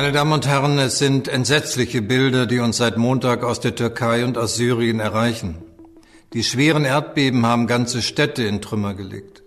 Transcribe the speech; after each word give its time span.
Meine 0.00 0.12
Damen 0.12 0.32
und 0.32 0.46
Herren, 0.46 0.78
es 0.78 0.98
sind 0.98 1.28
entsetzliche 1.28 2.00
Bilder, 2.00 2.46
die 2.46 2.60
uns 2.60 2.78
seit 2.78 2.96
Montag 2.96 3.44
aus 3.44 3.60
der 3.60 3.74
Türkei 3.74 4.24
und 4.24 4.38
aus 4.38 4.56
Syrien 4.56 4.98
erreichen. 4.98 5.58
Die 6.32 6.42
schweren 6.42 6.86
Erdbeben 6.86 7.44
haben 7.44 7.66
ganze 7.66 8.00
Städte 8.00 8.44
in 8.44 8.62
Trümmer 8.62 8.94
gelegt. 8.94 9.42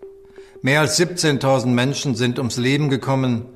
Mehr 0.62 0.82
als 0.82 1.00
17.000 1.00 1.70
Menschen 1.70 2.14
sind 2.14 2.38
ums 2.38 2.58
Leben 2.58 2.92
gekommen, 2.92 3.48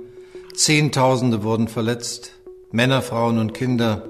Zehntausende 0.56 1.44
wurden 1.44 1.68
verletzt, 1.68 2.32
Männer, 2.72 3.04
Frauen 3.04 3.38
und 3.38 3.54
Kinder, 3.54 4.08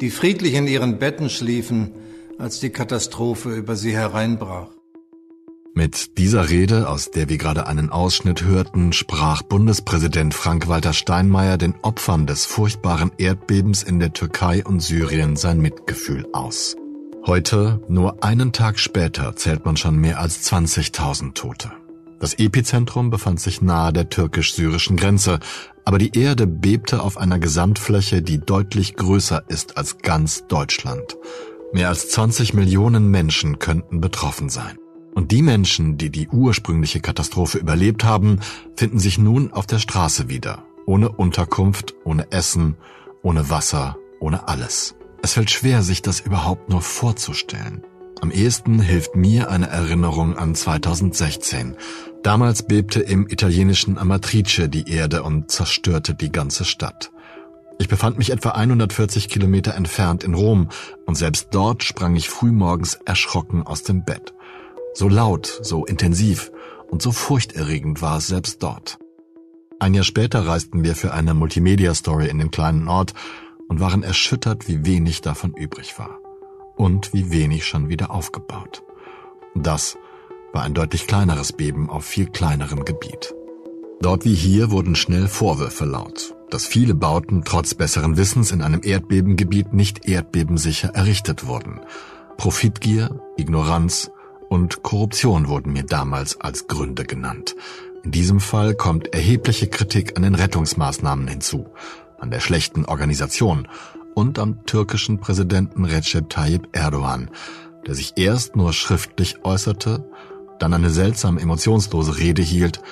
die 0.00 0.10
friedlich 0.10 0.54
in 0.54 0.68
ihren 0.68 1.00
Betten 1.00 1.28
schliefen, 1.28 1.90
als 2.38 2.60
die 2.60 2.70
Katastrophe 2.70 3.52
über 3.52 3.74
sie 3.74 3.96
hereinbrach. 3.96 4.68
Mit 5.74 6.18
dieser 6.18 6.50
Rede, 6.50 6.90
aus 6.90 7.10
der 7.10 7.30
wir 7.30 7.38
gerade 7.38 7.66
einen 7.66 7.88
Ausschnitt 7.88 8.44
hörten, 8.44 8.92
sprach 8.92 9.40
Bundespräsident 9.40 10.34
Frank-Walter 10.34 10.92
Steinmeier 10.92 11.56
den 11.56 11.74
Opfern 11.80 12.26
des 12.26 12.44
furchtbaren 12.44 13.10
Erdbebens 13.16 13.82
in 13.82 13.98
der 13.98 14.12
Türkei 14.12 14.62
und 14.62 14.80
Syrien 14.80 15.34
sein 15.34 15.60
Mitgefühl 15.60 16.26
aus. 16.34 16.76
Heute, 17.26 17.80
nur 17.88 18.22
einen 18.22 18.52
Tag 18.52 18.78
später, 18.78 19.34
zählt 19.34 19.64
man 19.64 19.78
schon 19.78 19.96
mehr 19.96 20.20
als 20.20 20.44
20.000 20.52 21.32
Tote. 21.32 21.72
Das 22.20 22.34
Epizentrum 22.34 23.08
befand 23.08 23.40
sich 23.40 23.62
nahe 23.62 23.94
der 23.94 24.10
türkisch-syrischen 24.10 24.98
Grenze, 24.98 25.40
aber 25.86 25.96
die 25.96 26.16
Erde 26.18 26.46
bebte 26.46 27.00
auf 27.00 27.16
einer 27.16 27.38
Gesamtfläche, 27.38 28.20
die 28.20 28.40
deutlich 28.40 28.94
größer 28.94 29.44
ist 29.48 29.78
als 29.78 29.98
ganz 29.98 30.46
Deutschland. 30.48 31.16
Mehr 31.72 31.88
als 31.88 32.10
20 32.10 32.52
Millionen 32.52 33.10
Menschen 33.10 33.58
könnten 33.58 34.02
betroffen 34.02 34.50
sein. 34.50 34.76
Und 35.14 35.30
die 35.30 35.42
Menschen, 35.42 35.98
die 35.98 36.10
die 36.10 36.28
ursprüngliche 36.28 37.00
Katastrophe 37.00 37.58
überlebt 37.58 38.04
haben, 38.04 38.40
finden 38.76 38.98
sich 38.98 39.18
nun 39.18 39.52
auf 39.52 39.66
der 39.66 39.78
Straße 39.78 40.28
wieder. 40.28 40.64
Ohne 40.86 41.10
Unterkunft, 41.10 41.94
ohne 42.04 42.32
Essen, 42.32 42.76
ohne 43.22 43.50
Wasser, 43.50 43.96
ohne 44.20 44.48
alles. 44.48 44.94
Es 45.22 45.34
fällt 45.34 45.50
schwer, 45.50 45.82
sich 45.82 46.02
das 46.02 46.20
überhaupt 46.20 46.68
nur 46.68 46.80
vorzustellen. 46.80 47.82
Am 48.20 48.30
ehesten 48.30 48.80
hilft 48.80 49.16
mir 49.16 49.50
eine 49.50 49.68
Erinnerung 49.68 50.36
an 50.36 50.54
2016. 50.54 51.76
Damals 52.22 52.62
bebte 52.62 53.00
im 53.00 53.26
italienischen 53.28 53.98
Amatrice 53.98 54.68
die 54.68 54.88
Erde 54.88 55.24
und 55.24 55.50
zerstörte 55.50 56.14
die 56.14 56.30
ganze 56.30 56.64
Stadt. 56.64 57.10
Ich 57.78 57.88
befand 57.88 58.18
mich 58.18 58.30
etwa 58.30 58.50
140 58.50 59.28
Kilometer 59.28 59.74
entfernt 59.74 60.22
in 60.22 60.34
Rom 60.34 60.68
und 61.04 61.16
selbst 61.16 61.48
dort 61.50 61.82
sprang 61.82 62.14
ich 62.14 62.28
frühmorgens 62.28 62.94
erschrocken 63.04 63.64
aus 63.64 63.82
dem 63.82 64.04
Bett. 64.04 64.32
So 64.94 65.08
laut, 65.08 65.60
so 65.62 65.86
intensiv 65.86 66.52
und 66.90 67.00
so 67.00 67.12
furchterregend 67.12 68.02
war 68.02 68.18
es 68.18 68.26
selbst 68.26 68.62
dort. 68.62 68.98
Ein 69.78 69.94
Jahr 69.94 70.04
später 70.04 70.46
reisten 70.46 70.84
wir 70.84 70.94
für 70.94 71.12
eine 71.12 71.34
Multimedia-Story 71.34 72.28
in 72.28 72.38
den 72.38 72.50
kleinen 72.50 72.88
Ort 72.88 73.14
und 73.68 73.80
waren 73.80 74.02
erschüttert, 74.02 74.68
wie 74.68 74.84
wenig 74.84 75.22
davon 75.22 75.54
übrig 75.54 75.98
war. 75.98 76.18
Und 76.76 77.12
wie 77.14 77.30
wenig 77.30 77.64
schon 77.64 77.88
wieder 77.88 78.10
aufgebaut. 78.10 78.82
Das 79.54 79.96
war 80.52 80.62
ein 80.62 80.74
deutlich 80.74 81.06
kleineres 81.06 81.52
Beben 81.52 81.88
auf 81.88 82.04
viel 82.04 82.26
kleinerem 82.26 82.84
Gebiet. 82.84 83.34
Dort 84.00 84.24
wie 84.24 84.34
hier 84.34 84.70
wurden 84.70 84.94
schnell 84.94 85.26
Vorwürfe 85.26 85.84
laut, 85.84 86.34
dass 86.50 86.66
viele 86.66 86.94
Bauten 86.94 87.44
trotz 87.44 87.74
besseren 87.74 88.16
Wissens 88.16 88.50
in 88.52 88.60
einem 88.60 88.80
Erdbebengebiet 88.82 89.72
nicht 89.72 90.06
erdbebensicher 90.06 90.90
errichtet 90.90 91.46
wurden. 91.46 91.80
Profitgier, 92.36 93.20
Ignoranz 93.36 94.10
und 94.52 94.82
Korruption 94.82 95.48
wurden 95.48 95.72
mir 95.72 95.84
damals 95.84 96.38
als 96.38 96.66
Gründe 96.66 97.06
genannt. 97.06 97.56
In 98.02 98.10
diesem 98.10 98.38
Fall 98.38 98.74
kommt 98.74 99.14
erhebliche 99.14 99.66
Kritik 99.66 100.14
an 100.14 100.24
den 100.24 100.34
Rettungsmaßnahmen 100.34 101.26
hinzu, 101.26 101.68
an 102.18 102.30
der 102.30 102.40
schlechten 102.40 102.84
Organisation 102.84 103.66
und 104.14 104.38
am 104.38 104.66
türkischen 104.66 105.20
Präsidenten 105.20 105.86
Recep 105.86 106.28
Tayyip 106.28 106.68
Erdogan, 106.72 107.30
der 107.86 107.94
sich 107.94 108.12
erst 108.16 108.54
nur 108.54 108.74
schriftlich 108.74 109.42
äußerte, 109.42 110.04
dann 110.58 110.74
eine 110.74 110.90
seltsam 110.90 111.38
emotionslose 111.38 112.18
Rede 112.18 112.42
hielt 112.42 112.82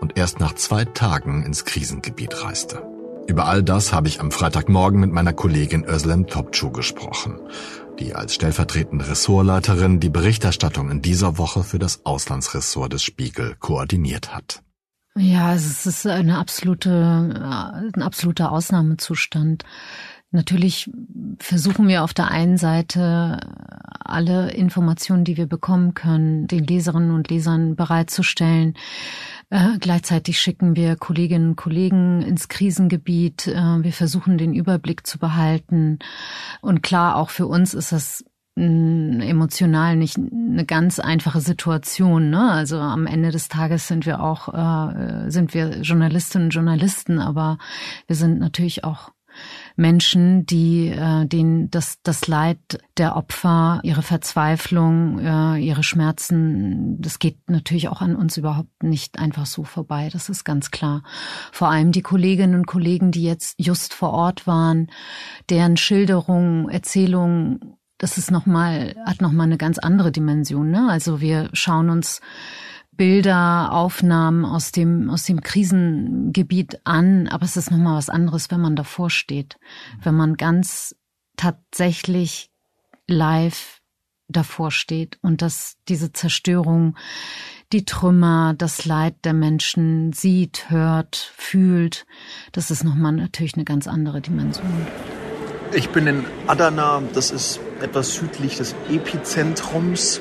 und 0.00 0.16
erst 0.16 0.40
nach 0.40 0.54
zwei 0.54 0.86
Tagen 0.86 1.44
ins 1.44 1.66
Krisengebiet 1.66 2.42
reiste. 2.42 2.82
Über 3.26 3.44
all 3.44 3.62
das 3.62 3.92
habe 3.92 4.08
ich 4.08 4.20
am 4.20 4.30
Freitagmorgen 4.30 4.98
mit 4.98 5.12
meiner 5.12 5.34
Kollegin 5.34 5.84
Özlem 5.84 6.24
Topçu 6.24 6.72
gesprochen 6.72 7.38
die 8.00 8.14
als 8.14 8.34
stellvertretende 8.34 9.08
Ressortleiterin 9.08 10.00
die 10.00 10.10
Berichterstattung 10.10 10.90
in 10.90 11.02
dieser 11.02 11.38
Woche 11.38 11.62
für 11.62 11.78
das 11.78 12.04
Auslandsressort 12.04 12.92
des 12.92 13.02
Spiegel 13.02 13.56
koordiniert 13.60 14.34
hat. 14.34 14.62
Ja, 15.16 15.54
es 15.54 15.86
ist 15.86 16.06
eine 16.06 16.38
absolute, 16.38 16.90
ein 17.94 18.02
absoluter 18.02 18.52
Ausnahmezustand. 18.52 19.64
Natürlich 20.32 20.90
versuchen 21.38 21.88
wir 21.88 22.04
auf 22.04 22.14
der 22.14 22.30
einen 22.30 22.56
Seite 22.56 23.40
alle 24.10 24.52
Informationen, 24.52 25.24
die 25.24 25.36
wir 25.36 25.46
bekommen 25.46 25.94
können, 25.94 26.46
den 26.46 26.64
Leserinnen 26.64 27.10
und 27.10 27.30
Lesern 27.30 27.74
bereitzustellen. 27.74 28.74
Äh, 29.50 29.78
gleichzeitig 29.80 30.40
schicken 30.40 30.76
wir 30.76 30.94
Kolleginnen 30.94 31.50
und 31.50 31.56
Kollegen 31.56 32.22
ins 32.22 32.48
Krisengebiet. 32.48 33.48
Äh, 33.48 33.82
wir 33.82 33.92
versuchen 33.92 34.38
den 34.38 34.54
Überblick 34.54 35.04
zu 35.06 35.18
behalten. 35.18 35.98
Und 36.60 36.82
klar, 36.82 37.16
auch 37.16 37.30
für 37.30 37.46
uns 37.46 37.74
ist 37.74 37.90
das 37.90 38.24
emotional 38.56 39.96
nicht 39.96 40.18
eine 40.18 40.66
ganz 40.66 40.98
einfache 40.98 41.40
Situation. 41.40 42.30
Ne? 42.30 42.50
Also 42.50 42.78
am 42.78 43.06
Ende 43.06 43.30
des 43.30 43.48
Tages 43.48 43.88
sind 43.88 44.06
wir 44.06 44.22
auch 44.22 44.52
äh, 44.52 45.30
sind 45.30 45.54
wir 45.54 45.80
Journalistinnen 45.80 46.46
und 46.46 46.54
Journalisten, 46.54 47.20
aber 47.20 47.58
wir 48.06 48.16
sind 48.16 48.38
natürlich 48.38 48.84
auch 48.84 49.12
Menschen, 49.80 50.44
die 50.44 50.88
äh, 50.88 51.26
denen 51.26 51.70
das, 51.70 51.98
das 52.02 52.28
Leid 52.28 52.58
der 52.98 53.16
Opfer, 53.16 53.80
ihre 53.82 54.02
Verzweiflung, 54.02 55.18
äh, 55.18 55.56
ihre 55.56 55.82
Schmerzen, 55.82 57.00
das 57.00 57.18
geht 57.18 57.48
natürlich 57.48 57.88
auch 57.88 58.02
an 58.02 58.14
uns 58.14 58.36
überhaupt 58.36 58.82
nicht 58.82 59.18
einfach 59.18 59.46
so 59.46 59.64
vorbei. 59.64 60.10
Das 60.12 60.28
ist 60.28 60.44
ganz 60.44 60.70
klar. 60.70 61.02
Vor 61.50 61.70
allem 61.70 61.92
die 61.92 62.02
Kolleginnen 62.02 62.54
und 62.54 62.66
Kollegen, 62.66 63.10
die 63.10 63.24
jetzt 63.24 63.58
just 63.58 63.94
vor 63.94 64.10
Ort 64.10 64.46
waren, 64.46 64.90
deren 65.48 65.76
Schilderungen, 65.76 66.68
Erzählungen 66.68 67.76
das 67.96 68.16
ist 68.16 68.30
noch 68.30 68.46
mal 68.46 68.94
hat 69.04 69.20
noch 69.20 69.32
mal 69.32 69.44
eine 69.44 69.58
ganz 69.58 69.78
andere 69.78 70.10
Dimension. 70.10 70.70
Ne? 70.70 70.88
Also 70.88 71.20
wir 71.20 71.50
schauen 71.52 71.90
uns 71.90 72.22
Bilder, 72.92 73.72
Aufnahmen 73.72 74.44
aus 74.44 74.72
dem, 74.72 75.08
aus 75.10 75.24
dem 75.24 75.40
Krisengebiet 75.40 76.80
an, 76.84 77.28
aber 77.28 77.44
es 77.44 77.56
ist 77.56 77.70
nochmal 77.70 77.96
was 77.96 78.10
anderes, 78.10 78.50
wenn 78.50 78.60
man 78.60 78.76
davor 78.76 79.10
steht, 79.10 79.58
wenn 80.02 80.14
man 80.14 80.36
ganz 80.36 80.94
tatsächlich 81.36 82.50
live 83.06 83.80
davor 84.28 84.70
steht 84.70 85.18
und 85.22 85.42
dass 85.42 85.76
diese 85.88 86.12
Zerstörung, 86.12 86.96
die 87.72 87.84
Trümmer, 87.84 88.54
das 88.56 88.84
Leid 88.84 89.16
der 89.24 89.32
Menschen 89.32 90.12
sieht, 90.12 90.70
hört, 90.70 91.32
fühlt, 91.36 92.06
das 92.52 92.70
ist 92.70 92.84
nochmal 92.84 93.12
natürlich 93.12 93.54
eine 93.54 93.64
ganz 93.64 93.86
andere 93.86 94.20
Dimension. 94.20 94.86
Ich 95.72 95.88
bin 95.90 96.06
in 96.06 96.24
Adana, 96.48 97.02
das 97.14 97.30
ist 97.30 97.60
etwas 97.80 98.14
südlich 98.14 98.56
des 98.56 98.74
Epizentrums 98.90 100.20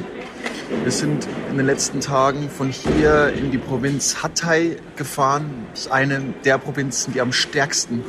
wir 0.84 0.92
sind 0.92 1.28
in 1.50 1.58
den 1.58 1.66
letzten 1.66 2.00
Tagen 2.00 2.50
von 2.50 2.70
hier 2.70 3.34
in 3.36 3.50
die 3.50 3.58
Provinz 3.58 4.22
Hatay 4.22 4.78
gefahren. 4.96 5.66
Das 5.72 5.82
ist 5.82 5.92
eine 5.92 6.22
der 6.46 6.60
Provinzen, 6.60 7.14
die 7.14 7.22
am 7.22 7.32
stärksten 7.32 8.04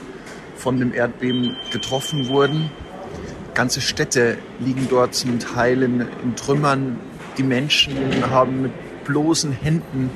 von 0.56 0.78
dem 0.78 0.92
Erdbeben 0.92 1.56
getroffen 1.72 2.28
wurden. 2.28 2.70
Ganze 3.54 3.80
Städte 3.80 4.36
liegen 4.58 4.88
dort 4.90 5.14
zum 5.14 5.38
Teil 5.38 5.82
in, 5.82 6.06
in 6.22 6.36
Trümmern. 6.36 7.00
Die 7.38 7.42
Menschen 7.42 7.96
haben 8.30 8.62
mit 8.62 9.04
bloßen 9.04 9.52
Händen 9.52 10.10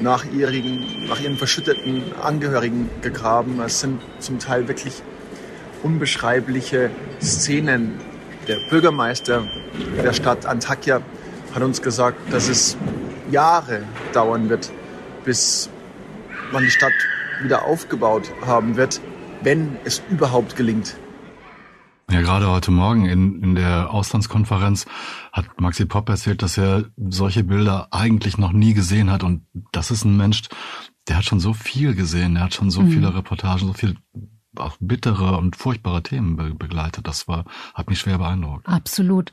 nach 0.00 0.24
ihren, 0.32 1.08
nach 1.08 1.20
ihren 1.20 1.36
verschütteten 1.36 2.02
Angehörigen 2.22 2.88
gegraben. 3.02 3.60
Es 3.60 3.80
sind 3.80 4.00
zum 4.18 4.38
Teil 4.38 4.66
wirklich 4.66 5.02
unbeschreibliche 5.82 6.90
Szenen. 7.20 8.00
Der 8.48 8.56
Bürgermeister 8.70 9.46
der 10.02 10.14
Stadt 10.14 10.46
Antakya 10.46 11.02
hat 11.54 11.62
uns 11.62 11.82
gesagt, 11.82 12.32
dass 12.32 12.48
es 12.48 12.76
Jahre 13.30 13.82
dauern 14.12 14.48
wird, 14.48 14.70
bis 15.24 15.70
man 16.52 16.62
die 16.64 16.70
Stadt 16.70 16.92
wieder 17.42 17.64
aufgebaut 17.64 18.30
haben 18.46 18.76
wird, 18.76 19.00
wenn 19.42 19.76
es 19.84 20.02
überhaupt 20.10 20.56
gelingt. 20.56 20.96
Ja, 22.10 22.22
gerade 22.22 22.50
heute 22.50 22.72
Morgen 22.72 23.06
in, 23.06 23.40
in 23.42 23.54
der 23.54 23.92
Auslandskonferenz 23.92 24.86
hat 25.32 25.60
Maxi 25.60 25.84
Popp 25.86 26.08
erzählt, 26.08 26.42
dass 26.42 26.58
er 26.58 26.86
solche 26.96 27.44
Bilder 27.44 27.86
eigentlich 27.92 28.36
noch 28.36 28.50
nie 28.50 28.74
gesehen 28.74 29.10
hat. 29.12 29.22
Und 29.22 29.46
das 29.70 29.92
ist 29.92 30.04
ein 30.04 30.16
Mensch, 30.16 30.42
der 31.08 31.18
hat 31.18 31.24
schon 31.24 31.38
so 31.38 31.52
viel 31.52 31.94
gesehen, 31.94 32.34
der 32.34 32.44
hat 32.44 32.54
schon 32.54 32.70
so 32.70 32.82
mhm. 32.82 32.90
viele 32.90 33.14
Reportagen, 33.14 33.66
so 33.66 33.72
viel 33.72 33.94
auch 34.56 34.76
bittere 34.80 35.36
und 35.38 35.56
furchtbare 35.56 36.02
Themen 36.02 36.36
be 36.36 36.54
begleitet. 36.54 37.06
Das 37.06 37.28
war, 37.28 37.44
hat 37.74 37.88
mich 37.88 38.00
schwer 38.00 38.18
beeindruckt. 38.18 38.66
Absolut. 38.66 39.32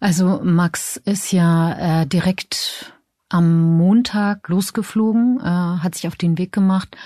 Also 0.00 0.40
Max 0.44 0.96
ist 0.96 1.32
ja 1.32 2.02
äh, 2.02 2.06
direkt 2.06 2.92
am 3.30 3.76
Montag 3.78 4.48
losgeflogen, 4.48 5.38
äh, 5.40 5.44
hat 5.44 5.94
sich 5.94 6.08
auf 6.08 6.16
den 6.16 6.36
Weg 6.36 6.52
gemacht, 6.52 6.96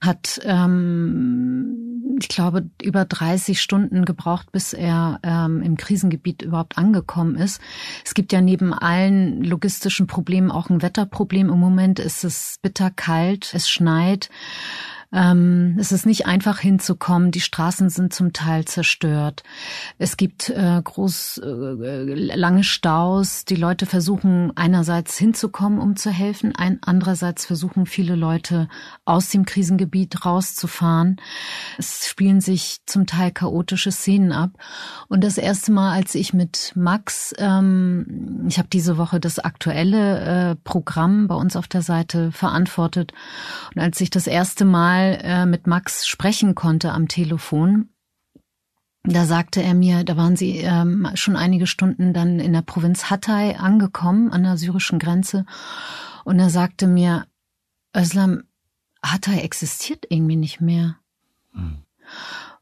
hat, 0.00 0.40
ähm, 0.42 2.16
ich 2.20 2.28
glaube, 2.28 2.68
über 2.82 3.04
30 3.04 3.60
Stunden 3.60 4.04
gebraucht, 4.04 4.50
bis 4.50 4.72
er 4.72 5.20
ähm, 5.22 5.62
im 5.62 5.76
Krisengebiet 5.76 6.42
überhaupt 6.42 6.76
angekommen 6.76 7.36
ist. 7.36 7.60
Es 8.04 8.14
gibt 8.14 8.32
ja 8.32 8.40
neben 8.40 8.74
allen 8.74 9.44
logistischen 9.44 10.08
Problemen 10.08 10.50
auch 10.50 10.70
ein 10.70 10.82
Wetterproblem. 10.82 11.48
Im 11.48 11.60
Moment 11.60 12.00
ist 12.00 12.24
es 12.24 12.56
bitterkalt, 12.62 13.54
es 13.54 13.70
schneit. 13.70 14.28
Ähm, 15.12 15.76
es 15.78 15.90
ist 15.90 16.06
nicht 16.06 16.26
einfach 16.26 16.60
hinzukommen. 16.60 17.32
Die 17.32 17.40
Straßen 17.40 17.90
sind 17.90 18.12
zum 18.12 18.32
Teil 18.32 18.64
zerstört. 18.64 19.42
Es 19.98 20.16
gibt 20.16 20.50
äh, 20.50 20.80
groß 20.82 21.38
äh, 21.44 22.14
lange 22.36 22.62
Staus. 22.62 23.44
Die 23.44 23.56
Leute 23.56 23.86
versuchen 23.86 24.52
einerseits 24.56 25.18
hinzukommen, 25.18 25.80
um 25.80 25.96
zu 25.96 26.10
helfen. 26.10 26.54
Ein, 26.54 26.78
andererseits 26.82 27.46
versuchen 27.46 27.86
viele 27.86 28.14
Leute 28.14 28.68
aus 29.04 29.30
dem 29.30 29.44
Krisengebiet 29.44 30.24
rauszufahren. 30.24 31.16
Es 31.76 32.08
spielen 32.08 32.40
sich 32.40 32.78
zum 32.86 33.06
Teil 33.06 33.32
chaotische 33.32 33.90
Szenen 33.90 34.30
ab. 34.30 34.50
Und 35.08 35.24
das 35.24 35.38
erste 35.38 35.72
Mal, 35.72 35.92
als 35.92 36.14
ich 36.14 36.34
mit 36.34 36.72
Max, 36.76 37.34
ähm, 37.38 38.44
ich 38.46 38.58
habe 38.58 38.68
diese 38.68 38.96
Woche 38.96 39.18
das 39.18 39.40
aktuelle 39.40 40.50
äh, 40.52 40.56
Programm 40.62 41.26
bei 41.26 41.34
uns 41.34 41.56
auf 41.56 41.66
der 41.66 41.82
Seite 41.82 42.30
verantwortet. 42.30 43.12
Und 43.74 43.82
als 43.82 44.00
ich 44.00 44.10
das 44.10 44.28
erste 44.28 44.64
Mal 44.64 44.99
mal 45.00 45.18
äh, 45.22 45.46
mit 45.46 45.66
Max 45.66 46.06
sprechen 46.06 46.54
konnte 46.54 46.92
am 46.92 47.08
Telefon, 47.08 47.88
da 49.04 49.24
sagte 49.24 49.62
er 49.62 49.74
mir, 49.74 50.04
da 50.04 50.16
waren 50.16 50.36
sie 50.36 50.58
ähm, 50.58 51.08
schon 51.14 51.36
einige 51.36 51.66
Stunden 51.66 52.12
dann 52.12 52.38
in 52.38 52.52
der 52.52 52.62
Provinz 52.62 53.08
Hatay 53.08 53.54
angekommen, 53.56 54.30
an 54.30 54.42
der 54.42 54.58
syrischen 54.58 54.98
Grenze. 54.98 55.46
Und 56.24 56.38
er 56.38 56.50
sagte 56.50 56.86
mir, 56.86 57.26
Özlem, 57.96 58.44
Hatay 59.02 59.40
existiert 59.40 60.04
irgendwie 60.10 60.36
nicht 60.36 60.60
mehr. 60.60 60.96
Hm. 61.52 61.78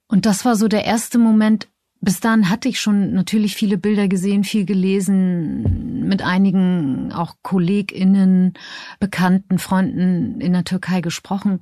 Und 0.06 0.26
das 0.26 0.44
war 0.44 0.54
so 0.54 0.68
der 0.68 0.84
erste 0.84 1.18
Moment, 1.18 1.66
bis 2.00 2.20
dahin 2.20 2.48
hatte 2.48 2.68
ich 2.68 2.80
schon 2.80 3.12
natürlich 3.12 3.56
viele 3.56 3.76
Bilder 3.76 4.08
gesehen, 4.08 4.44
viel 4.44 4.64
gelesen, 4.64 6.06
mit 6.06 6.22
einigen 6.22 7.12
auch 7.12 7.34
KollegInnen, 7.42 8.54
Bekannten, 9.00 9.58
Freunden 9.58 10.40
in 10.40 10.52
der 10.52 10.64
Türkei 10.64 11.00
gesprochen. 11.00 11.60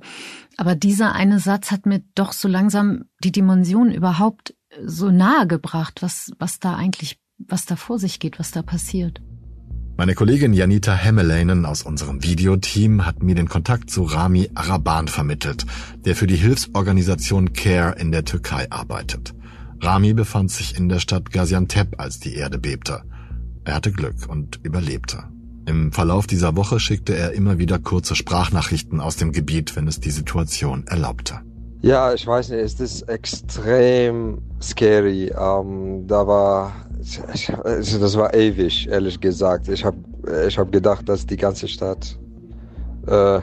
Aber 0.55 0.75
dieser 0.75 1.13
eine 1.13 1.39
Satz 1.39 1.71
hat 1.71 1.85
mir 1.85 2.03
doch 2.15 2.33
so 2.33 2.47
langsam 2.47 3.05
die 3.23 3.31
Dimension 3.31 3.91
überhaupt 3.91 4.55
so 4.85 5.09
nahe 5.09 5.47
gebracht, 5.47 6.01
was, 6.01 6.31
was 6.39 6.59
da 6.59 6.75
eigentlich, 6.75 7.19
was 7.39 7.65
da 7.65 7.75
vor 7.75 7.99
sich 7.99 8.19
geht, 8.19 8.39
was 8.39 8.51
da 8.51 8.61
passiert. 8.61 9.21
Meine 9.97 10.13
Kollegin 10.13 10.53
Janita 10.53 10.93
Hemmelainen 10.93 11.65
aus 11.65 11.81
unserem 11.81 12.23
Videoteam 12.23 13.07
hat 13.07 13.23
mir 13.23 13.33
den 13.33 13.49
Kontakt 13.49 13.89
zu 13.89 14.03
Rami 14.03 14.51
Araban 14.53 15.07
vermittelt, 15.07 15.65
der 16.05 16.15
für 16.15 16.27
die 16.27 16.35
Hilfsorganisation 16.35 17.53
CARE 17.53 17.95
in 17.99 18.11
der 18.11 18.23
Türkei 18.23 18.67
arbeitet. 18.69 19.33
Rami 19.81 20.13
befand 20.13 20.51
sich 20.51 20.77
in 20.77 20.89
der 20.89 20.99
Stadt 20.99 21.31
Gaziantep, 21.31 21.99
als 21.99 22.19
die 22.19 22.35
Erde 22.35 22.57
bebte. 22.57 23.03
Er 23.63 23.75
hatte 23.75 23.91
Glück 23.91 24.27
und 24.27 24.59
überlebte. 24.63 25.23
Im 25.65 25.91
Verlauf 25.91 26.27
dieser 26.27 26.55
Woche 26.55 26.79
schickte 26.79 27.15
er 27.15 27.33
immer 27.33 27.57
wieder 27.57 27.77
kurze 27.77 28.15
Sprachnachrichten 28.15 29.01
aus 29.01 29.17
dem 29.17 29.33
Gebiet, 29.33 29.75
wenn 29.75 29.87
es 29.87 29.99
die 29.99 30.11
Situation 30.11 30.87
erlaubte. 30.87 31.41
Ja, 31.81 32.13
ich 32.13 32.25
weiß 32.25 32.49
nicht, 32.49 32.59
es 32.59 32.79
ist 32.79 33.03
extrem 33.03 34.41
scary. 34.61 35.31
Ähm, 35.37 36.07
da 36.07 36.25
war, 36.25 36.73
das 37.63 38.17
war 38.17 38.33
ewig, 38.33 38.87
ehrlich 38.87 39.19
gesagt. 39.19 39.67
Ich 39.67 39.85
habe 39.85 39.97
ich 40.47 40.57
hab 40.57 40.71
gedacht, 40.71 41.07
dass 41.07 41.25
die 41.25 41.37
ganze 41.37 41.67
Stadt 41.67 42.17
äh, 43.05 43.41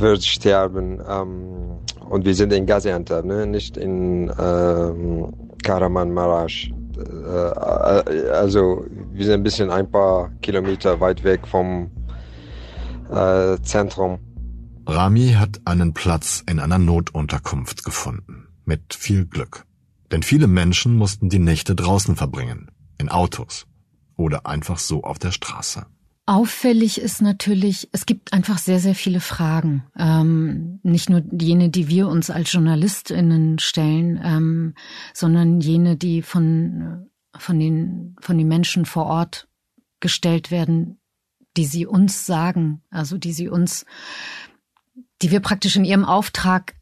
wird 0.00 0.24
sterben. 0.24 1.00
Ähm, 1.08 1.78
und 2.08 2.24
wir 2.24 2.34
sind 2.34 2.52
in 2.52 2.66
Gaziantep, 2.66 3.24
ne? 3.24 3.46
nicht 3.46 3.76
in 3.76 4.32
ähm, 4.38 5.32
Karaman-Marasch. 5.62 6.72
Äh, 6.98 8.30
also 8.30 8.84
wir 9.12 9.24
sind 9.24 9.34
ein 9.34 9.42
bisschen 9.42 9.70
ein 9.70 9.90
paar 9.90 10.30
Kilometer 10.42 11.00
weit 11.00 11.22
weg 11.24 11.46
vom 11.46 11.90
äh, 13.10 13.56
Zentrum. 13.62 14.18
Rami 14.86 15.34
hat 15.38 15.60
einen 15.64 15.94
Platz 15.94 16.42
in 16.48 16.58
einer 16.58 16.78
Notunterkunft 16.78 17.84
gefunden. 17.84 18.48
Mit 18.64 18.94
viel 18.94 19.26
Glück. 19.26 19.64
Denn 20.10 20.22
viele 20.22 20.48
Menschen 20.48 20.96
mussten 20.96 21.28
die 21.28 21.38
Nächte 21.38 21.74
draußen 21.74 22.16
verbringen. 22.16 22.70
In 22.98 23.08
Autos. 23.08 23.66
Oder 24.16 24.46
einfach 24.46 24.78
so 24.78 25.02
auf 25.04 25.18
der 25.18 25.30
Straße. 25.30 25.86
Auffällig 26.30 27.00
ist 27.00 27.22
natürlich, 27.22 27.88
es 27.90 28.06
gibt 28.06 28.32
einfach 28.32 28.58
sehr, 28.58 28.78
sehr 28.78 28.94
viele 28.94 29.18
Fragen. 29.18 29.82
Ähm, 29.98 30.78
nicht 30.84 31.10
nur 31.10 31.24
jene, 31.32 31.70
die 31.70 31.88
wir 31.88 32.06
uns 32.06 32.30
als 32.30 32.52
JournalistInnen 32.52 33.58
stellen, 33.58 34.20
ähm, 34.22 34.74
sondern 35.12 35.60
jene, 35.60 35.96
die 35.96 36.22
von, 36.22 37.10
von, 37.36 37.58
den, 37.58 38.14
von 38.20 38.38
den 38.38 38.46
Menschen 38.46 38.84
vor 38.84 39.06
Ort 39.06 39.48
gestellt 39.98 40.52
werden, 40.52 41.00
die 41.56 41.64
sie 41.64 41.84
uns 41.84 42.26
sagen, 42.26 42.84
also 42.90 43.18
die 43.18 43.32
sie 43.32 43.48
uns, 43.48 43.84
die 45.22 45.32
wir 45.32 45.40
praktisch 45.40 45.74
in 45.74 45.84
ihrem 45.84 46.04
Auftrag 46.04 46.76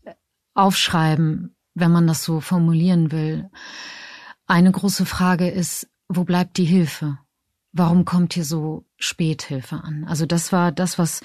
aufschreiben, 0.53 1.57
wenn 1.73 1.91
man 1.91 2.07
das 2.07 2.23
so 2.23 2.41
formulieren 2.41 3.13
will. 3.13 3.49
Eine 4.47 4.73
große 4.73 5.07
Frage 5.07 5.49
ist, 5.49 5.89
wo 6.07 6.25
bleibt 6.25 6.59
die 6.59 6.67
Hilfe? 6.67 7.17
Warum 7.73 8.05
kommt 8.05 8.35
hier 8.35 8.45
so 8.45 8.85
spät 8.97 9.43
Hilfe 9.43 9.77
an? 9.83 10.05
Also 10.09 10.27
das 10.27 10.53
war 10.53 10.73
das, 10.73 10.99
was, 10.99 11.21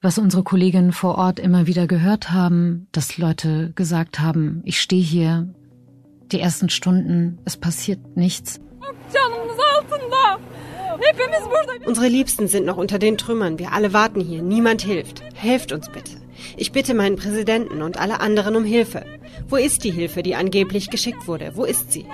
was 0.00 0.18
unsere 0.18 0.42
Kolleginnen 0.42 0.92
vor 0.92 1.16
Ort 1.16 1.38
immer 1.38 1.66
wieder 1.66 1.86
gehört 1.86 2.30
haben, 2.30 2.88
dass 2.92 3.18
Leute 3.18 3.72
gesagt 3.74 4.20
haben, 4.20 4.62
ich 4.64 4.80
stehe 4.80 5.02
hier, 5.02 5.54
die 6.32 6.40
ersten 6.40 6.68
Stunden, 6.68 7.38
es 7.44 7.56
passiert 7.56 8.16
nichts. 8.16 8.60
Unsere 11.86 12.08
Liebsten 12.08 12.46
sind 12.46 12.66
noch 12.66 12.76
unter 12.76 12.98
den 12.98 13.18
Trümmern. 13.18 13.58
Wir 13.58 13.72
alle 13.72 13.92
warten 13.92 14.20
hier. 14.20 14.42
Niemand 14.42 14.82
hilft. 14.82 15.22
Helft 15.34 15.72
uns 15.72 15.88
bitte. 15.88 16.20
Ich 16.56 16.72
bitte 16.72 16.94
meinen 16.94 17.16
Präsidenten 17.16 17.82
und 17.82 17.98
alle 17.98 18.20
anderen 18.20 18.56
um 18.56 18.64
Hilfe. 18.64 19.04
Wo 19.48 19.56
ist 19.56 19.84
die 19.84 19.90
Hilfe, 19.90 20.22
die 20.22 20.34
angeblich 20.34 20.90
geschickt 20.90 21.26
wurde? 21.26 21.52
Wo 21.54 21.64
ist 21.64 21.92
sie? 21.92 22.06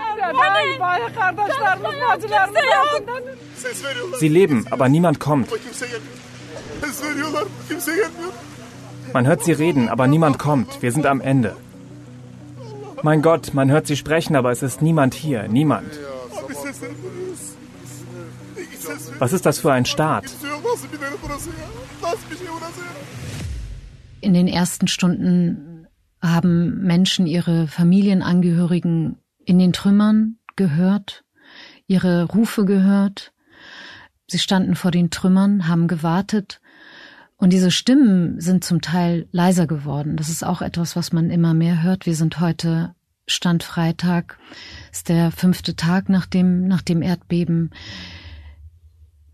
Sie 4.19 4.28
leben, 4.28 4.67
aber 4.70 4.88
niemand 4.88 5.20
kommt. 5.20 5.49
Man 9.12 9.27
hört 9.27 9.44
sie 9.44 9.53
reden, 9.53 9.89
aber 9.89 10.06
niemand 10.06 10.39
kommt. 10.39 10.82
Wir 10.82 10.93
sind 10.93 11.06
am 11.06 11.20
Ende. 11.20 11.56
Mein 13.03 13.22
Gott, 13.22 13.55
man 13.55 13.70
hört 13.70 13.86
sie 13.86 13.96
sprechen, 13.96 14.36
aber 14.36 14.50
es 14.50 14.62
ist 14.62 14.82
niemand 14.82 15.15
hier. 15.15 15.48
Niemand. 15.48 15.91
Was 19.19 19.32
ist 19.32 19.46
das 19.46 19.58
für 19.58 19.72
ein 19.72 19.84
Staat? 19.84 20.24
In 24.20 24.35
den 24.35 24.49
ersten 24.49 24.89
Stunden 24.89 25.87
haben 26.20 26.82
Menschen 26.82 27.27
ihre 27.27 27.69
Familienangehörigen 27.69 29.19
in 29.44 29.58
den 29.58 29.73
Trümmern 29.73 30.39
gehört, 30.56 31.25
ihre 31.87 32.25
Rufe 32.25 32.65
gehört. 32.65 33.32
Sie 34.27 34.39
standen 34.39 34.75
vor 34.75 34.91
den 34.91 35.11
Trümmern, 35.11 35.69
haben 35.69 35.87
gewartet. 35.87 36.61
Und 37.37 37.53
diese 37.53 37.70
Stimmen 37.70 38.41
sind 38.41 38.65
zum 38.65 38.81
Teil 38.81 39.29
leiser 39.31 39.67
geworden. 39.67 40.17
Das 40.17 40.31
ist 40.31 40.44
auch 40.44 40.63
etwas, 40.63 40.96
was 40.96 41.13
man 41.13 41.31
immer 41.31 41.55
mehr 41.55 41.82
hört. 41.82 42.06
Wir 42.06 42.17
sind 42.17 42.41
heute 42.41 42.94
Stand 43.27 43.63
Freitag, 43.63 44.39
ist 44.91 45.08
der 45.08 45.31
fünfte 45.31 45.77
Tag 45.77 46.08
nach 46.08 46.27
dem, 46.27 46.67
nach 46.67 46.82
dem 46.82 47.03
Erdbeben. 47.03 47.70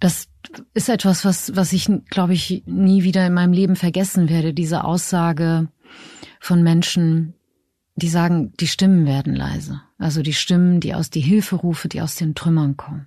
Das 0.03 0.27
ist 0.75 0.89
etwas, 0.89 1.25
was, 1.25 1.55
was 1.55 1.73
ich, 1.73 1.89
glaube 2.11 2.33
ich, 2.33 2.65
nie 2.67 3.05
wieder 3.05 3.25
in 3.25 3.35
meinem 3.35 3.53
Leben 3.53 3.77
vergessen 3.77 4.29
werde. 4.29 4.53
Diese 4.53 4.83
Aussage 4.83 5.69
von 6.41 6.65
Menschen, 6.65 7.35
die 7.95 8.09
sagen, 8.09 8.53
die 8.59 8.67
Stimmen 8.67 9.07
werden 9.07 9.37
leise. 9.37 9.81
Also 9.99 10.23
die 10.23 10.33
Stimmen, 10.33 10.81
die 10.81 10.93
aus 10.97 11.11
die 11.11 11.21
Hilferufe, 11.21 11.87
die 11.87 12.03
aus 12.03 12.17
den 12.17 12.35
Trümmern 12.35 12.77
kommen. 12.77 13.07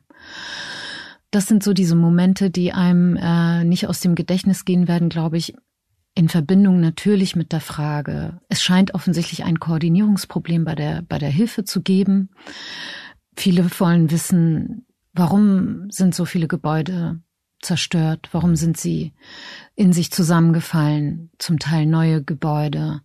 Das 1.31 1.47
sind 1.47 1.63
so 1.63 1.73
diese 1.73 1.95
Momente, 1.95 2.49
die 2.49 2.71
einem 2.71 3.17
äh, 3.17 3.65
nicht 3.65 3.87
aus 3.87 3.99
dem 3.99 4.15
Gedächtnis 4.15 4.63
gehen 4.63 4.87
werden, 4.87 5.09
glaube 5.09 5.35
ich, 5.35 5.53
in 6.13 6.29
Verbindung 6.29 6.79
natürlich 6.79 7.35
mit 7.35 7.51
der 7.51 7.59
Frage, 7.59 8.39
es 8.47 8.63
scheint 8.63 8.93
offensichtlich 8.93 9.43
ein 9.43 9.59
Koordinierungsproblem 9.59 10.63
bei 10.63 10.75
der, 10.75 11.01
bei 11.01 11.17
der 11.17 11.27
Hilfe 11.27 11.65
zu 11.65 11.81
geben. 11.81 12.29
Viele 13.35 13.69
wollen 13.81 14.11
wissen, 14.11 14.85
Warum 15.15 15.89
sind 15.89 16.13
so 16.13 16.25
viele 16.25 16.48
Gebäude 16.48 17.22
zerstört? 17.62 18.29
Warum 18.34 18.57
sind 18.57 18.77
sie 18.77 19.13
in 19.75 19.93
sich 19.93 20.12
zusammengefallen? 20.12 21.31
Zum 21.39 21.57
Teil 21.57 21.86
neue 21.86 22.22
Gebäude. 22.22 23.01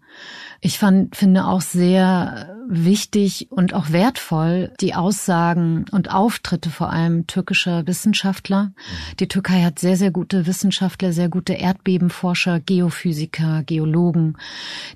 Ich 0.60 0.78
fand, 0.78 1.14
finde 1.14 1.46
auch 1.46 1.60
sehr 1.60 2.56
wichtig 2.68 3.48
und 3.50 3.74
auch 3.74 3.90
wertvoll 3.90 4.72
die 4.80 4.94
Aussagen 4.94 5.84
und 5.92 6.10
Auftritte 6.12 6.68
vor 6.68 6.90
allem 6.90 7.28
türkischer 7.28 7.86
Wissenschaftler. 7.86 8.72
Die 9.20 9.28
Türkei 9.28 9.62
hat 9.62 9.78
sehr, 9.78 9.96
sehr 9.96 10.10
gute 10.10 10.46
Wissenschaftler, 10.46 11.12
sehr 11.12 11.28
gute 11.28 11.54
Erdbebenforscher, 11.54 12.58
Geophysiker, 12.58 13.62
Geologen, 13.62 14.36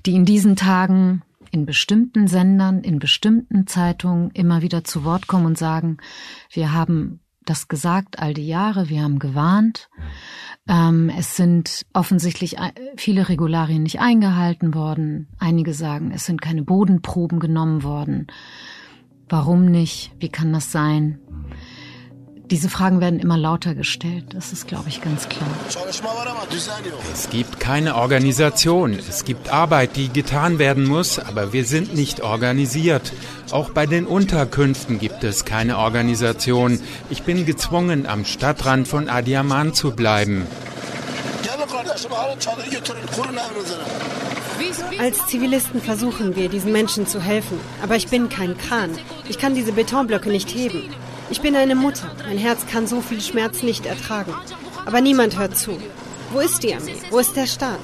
die 0.05 0.15
in 0.15 0.25
diesen 0.25 0.57
Tagen 0.57 1.23
in 1.55 1.65
bestimmten 1.65 2.27
Sendern, 2.27 2.81
in 2.81 2.99
bestimmten 2.99 3.65
Zeitungen 3.65 4.29
immer 4.31 4.61
wieder 4.61 4.83
zu 4.83 5.05
Wort 5.05 5.27
kommen 5.27 5.45
und 5.45 5.57
sagen, 5.57 5.99
wir 6.51 6.73
haben 6.73 7.21
das 7.45 7.69
gesagt 7.69 8.19
all 8.19 8.33
die 8.33 8.45
Jahre, 8.45 8.89
wir 8.89 9.01
haben 9.01 9.19
gewarnt. 9.19 9.89
Ähm, 10.67 11.09
es 11.17 11.37
sind 11.37 11.85
offensichtlich 11.93 12.57
äh, 12.57 12.73
viele 12.97 13.29
Regularien 13.29 13.83
nicht 13.83 14.01
eingehalten 14.01 14.73
worden. 14.73 15.29
Einige 15.39 15.73
sagen, 15.73 16.11
es 16.13 16.25
sind 16.25 16.41
keine 16.41 16.63
Bodenproben 16.63 17.39
genommen 17.39 17.83
worden. 17.83 18.27
Warum 19.29 19.65
nicht? 19.65 20.11
Wie 20.19 20.29
kann 20.29 20.51
das 20.51 20.73
sein? 20.73 21.19
Diese 22.51 22.69
Fragen 22.69 23.01
werden 23.01 23.19
immer 23.19 23.37
lauter 23.37 23.73
gestellt. 23.73 24.25
Das 24.29 24.53
ist, 24.53 24.67
glaube 24.67 24.87
ich, 24.87 25.01
ganz 25.01 25.27
klar. 25.29 25.49
Es 27.13 27.29
gibt 27.29 27.59
keine 27.59 27.95
Organisation. 27.95 28.93
Es 28.93 29.25
gibt 29.25 29.49
Arbeit, 29.51 29.95
die 29.95 30.09
getan 30.09 30.59
werden 30.59 30.85
muss, 30.85 31.17
aber 31.17 31.53
wir 31.53 31.65
sind 31.65 31.95
nicht 31.95 32.21
organisiert. 32.21 33.13
Auch 33.51 33.71
bei 33.71 33.87
den 33.87 34.05
Unterkünften 34.05 34.99
gibt 34.99 35.23
es 35.23 35.45
keine 35.45 35.77
Organisation. 35.79 36.79
Ich 37.09 37.23
bin 37.23 37.45
gezwungen, 37.45 38.05
am 38.05 38.25
Stadtrand 38.25 38.87
von 38.87 39.09
Adiaman 39.09 39.73
zu 39.73 39.91
bleiben. 39.91 40.45
Als 44.99 45.27
Zivilisten 45.27 45.81
versuchen 45.81 46.35
wir, 46.35 46.49
diesen 46.49 46.71
Menschen 46.71 47.07
zu 47.07 47.21
helfen. 47.21 47.59
Aber 47.81 47.95
ich 47.95 48.07
bin 48.07 48.29
kein 48.29 48.57
Kran. 48.57 48.91
Ich 49.29 49.39
kann 49.39 49.55
diese 49.55 49.71
Betonblöcke 49.71 50.29
nicht 50.29 50.49
heben. 50.53 50.83
Ich 51.31 51.41
bin 51.41 51.55
eine 51.55 51.75
Mutter. 51.75 52.11
Mein 52.27 52.37
Herz 52.37 52.67
kann 52.67 52.85
so 52.85 53.01
viel 53.01 53.19
Schmerz 53.19 53.63
nicht 53.63 53.87
ertragen. 53.87 54.33
Aber 54.85 55.01
niemand 55.01 55.39
hört 55.39 55.57
zu. 55.57 55.71
Wo 56.31 56.39
ist 56.39 56.61
die 56.61 56.75
Armee? 56.75 56.95
Wo 57.09 57.17
ist 57.17 57.35
der 57.35 57.47
Staat? 57.47 57.79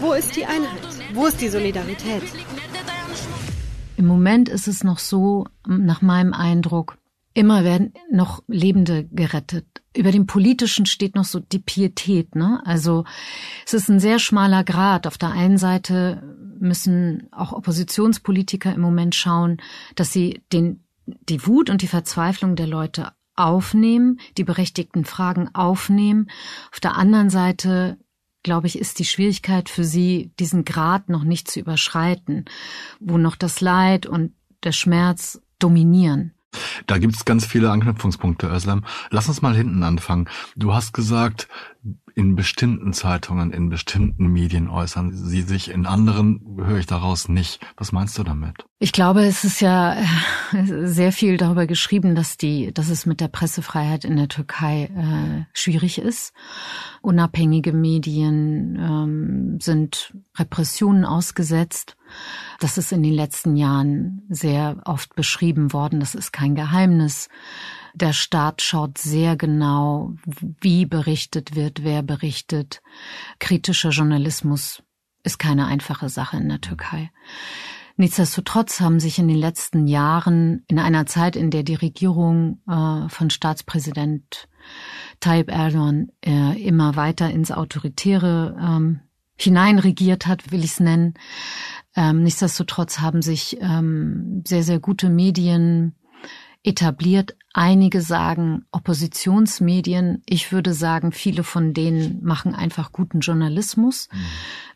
Wo 0.00 0.14
ist 0.14 0.34
die 0.34 0.46
Einheit? 0.46 0.80
Wo 1.12 1.26
ist 1.26 1.40
die 1.40 1.48
Solidarität? 1.48 2.22
Im 3.98 4.06
Moment 4.06 4.48
ist 4.48 4.66
es 4.66 4.82
noch 4.82 4.98
so, 4.98 5.46
nach 5.66 6.00
meinem 6.00 6.32
Eindruck, 6.32 6.96
immer 7.34 7.64
werden 7.64 7.92
noch 8.10 8.42
Lebende 8.48 9.04
gerettet. 9.12 9.66
Über 9.94 10.10
dem 10.10 10.26
Politischen 10.26 10.86
steht 10.86 11.14
noch 11.16 11.24
so 11.24 11.40
die 11.40 11.58
Pietät, 11.58 12.34
ne? 12.34 12.62
Also 12.64 13.04
es 13.66 13.74
ist 13.74 13.90
ein 13.90 14.00
sehr 14.00 14.18
schmaler 14.18 14.64
Grad. 14.64 15.06
Auf 15.06 15.18
der 15.18 15.32
einen 15.32 15.58
Seite 15.58 16.22
müssen 16.58 17.28
auch 17.30 17.52
Oppositionspolitiker 17.52 18.74
im 18.74 18.80
Moment 18.80 19.14
schauen, 19.14 19.58
dass 19.94 20.12
sie 20.12 20.42
den 20.52 20.85
die 21.06 21.46
Wut 21.46 21.70
und 21.70 21.82
die 21.82 21.88
Verzweiflung 21.88 22.56
der 22.56 22.66
Leute 22.66 23.12
aufnehmen, 23.34 24.18
die 24.36 24.44
berechtigten 24.44 25.04
Fragen 25.04 25.54
aufnehmen. 25.54 26.30
Auf 26.72 26.80
der 26.80 26.96
anderen 26.96 27.30
Seite, 27.30 27.98
glaube 28.42 28.66
ich, 28.66 28.78
ist 28.78 28.98
die 28.98 29.04
Schwierigkeit 29.04 29.68
für 29.68 29.84
sie, 29.84 30.32
diesen 30.38 30.64
Grad 30.64 31.08
noch 31.08 31.24
nicht 31.24 31.50
zu 31.50 31.60
überschreiten, 31.60 32.46
wo 32.98 33.18
noch 33.18 33.36
das 33.36 33.60
Leid 33.60 34.06
und 34.06 34.32
der 34.62 34.72
Schmerz 34.72 35.40
dominieren. 35.58 36.32
Da 36.86 36.98
gibt 36.98 37.14
es 37.14 37.24
ganz 37.24 37.46
viele 37.46 37.70
Anknüpfungspunkte, 37.70 38.48
Özlem. 38.48 38.84
Lass 39.10 39.28
uns 39.28 39.42
mal 39.42 39.54
hinten 39.54 39.82
anfangen. 39.82 40.28
Du 40.56 40.74
hast 40.74 40.92
gesagt, 40.92 41.48
in 42.14 42.34
bestimmten 42.34 42.94
Zeitungen, 42.94 43.52
in 43.52 43.68
bestimmten 43.68 44.28
Medien 44.28 44.70
äußern 44.70 45.14
sie 45.14 45.42
sich, 45.42 45.70
in 45.70 45.84
anderen 45.84 46.40
höre 46.56 46.78
ich 46.78 46.86
daraus 46.86 47.28
nicht. 47.28 47.60
Was 47.76 47.92
meinst 47.92 48.16
du 48.16 48.22
damit? 48.22 48.64
Ich 48.78 48.92
glaube, 48.92 49.24
es 49.24 49.44
ist 49.44 49.60
ja 49.60 49.94
äh, 49.94 50.86
sehr 50.86 51.12
viel 51.12 51.36
darüber 51.36 51.66
geschrieben, 51.66 52.14
dass 52.14 52.38
die, 52.38 52.72
dass 52.72 52.88
es 52.88 53.04
mit 53.04 53.20
der 53.20 53.28
Pressefreiheit 53.28 54.04
in 54.04 54.16
der 54.16 54.28
Türkei 54.28 54.84
äh, 54.84 55.44
schwierig 55.52 55.98
ist. 55.98 56.32
Unabhängige 57.02 57.72
Medien 57.72 58.76
ähm, 58.76 59.58
sind 59.60 60.14
Repressionen 60.36 61.04
ausgesetzt. 61.04 61.95
Das 62.60 62.78
ist 62.78 62.92
in 62.92 63.02
den 63.02 63.12
letzten 63.12 63.56
Jahren 63.56 64.22
sehr 64.28 64.80
oft 64.84 65.14
beschrieben 65.14 65.72
worden. 65.72 66.00
Das 66.00 66.14
ist 66.14 66.32
kein 66.32 66.54
Geheimnis. 66.54 67.28
Der 67.94 68.12
Staat 68.12 68.62
schaut 68.62 68.98
sehr 68.98 69.36
genau, 69.36 70.14
wie 70.60 70.86
berichtet 70.86 71.54
wird, 71.54 71.82
wer 71.84 72.02
berichtet. 72.02 72.82
Kritischer 73.38 73.90
Journalismus 73.90 74.82
ist 75.22 75.38
keine 75.38 75.66
einfache 75.66 76.08
Sache 76.08 76.36
in 76.36 76.48
der 76.48 76.60
Türkei. 76.60 77.10
Nichtsdestotrotz 77.98 78.80
haben 78.80 79.00
sich 79.00 79.18
in 79.18 79.26
den 79.26 79.38
letzten 79.38 79.86
Jahren, 79.86 80.64
in 80.68 80.78
einer 80.78 81.06
Zeit, 81.06 81.34
in 81.34 81.50
der 81.50 81.62
die 81.62 81.74
Regierung 81.74 82.60
äh, 82.68 83.08
von 83.08 83.30
Staatspräsident 83.30 84.48
Tayyip 85.20 85.50
Erdogan 85.50 86.08
äh, 86.24 86.62
immer 86.62 86.96
weiter 86.96 87.30
ins 87.30 87.50
Autoritäre 87.50 88.56
ähm, 88.60 89.00
hineinregiert 89.36 90.26
hat, 90.26 90.50
will 90.50 90.64
ich 90.64 90.72
es 90.72 90.80
nennen. 90.80 91.14
Ähm, 91.94 92.22
nichtsdestotrotz 92.22 93.00
haben 93.00 93.22
sich 93.22 93.58
ähm, 93.60 94.42
sehr, 94.46 94.62
sehr 94.62 94.78
gute 94.78 95.08
Medien 95.08 95.94
etabliert. 96.62 97.36
Einige 97.54 98.02
sagen 98.02 98.66
Oppositionsmedien. 98.72 100.22
Ich 100.26 100.52
würde 100.52 100.74
sagen, 100.74 101.12
viele 101.12 101.42
von 101.42 101.72
denen 101.72 102.22
machen 102.22 102.54
einfach 102.54 102.92
guten 102.92 103.20
Journalismus. 103.20 104.08
Mhm. 104.12 104.18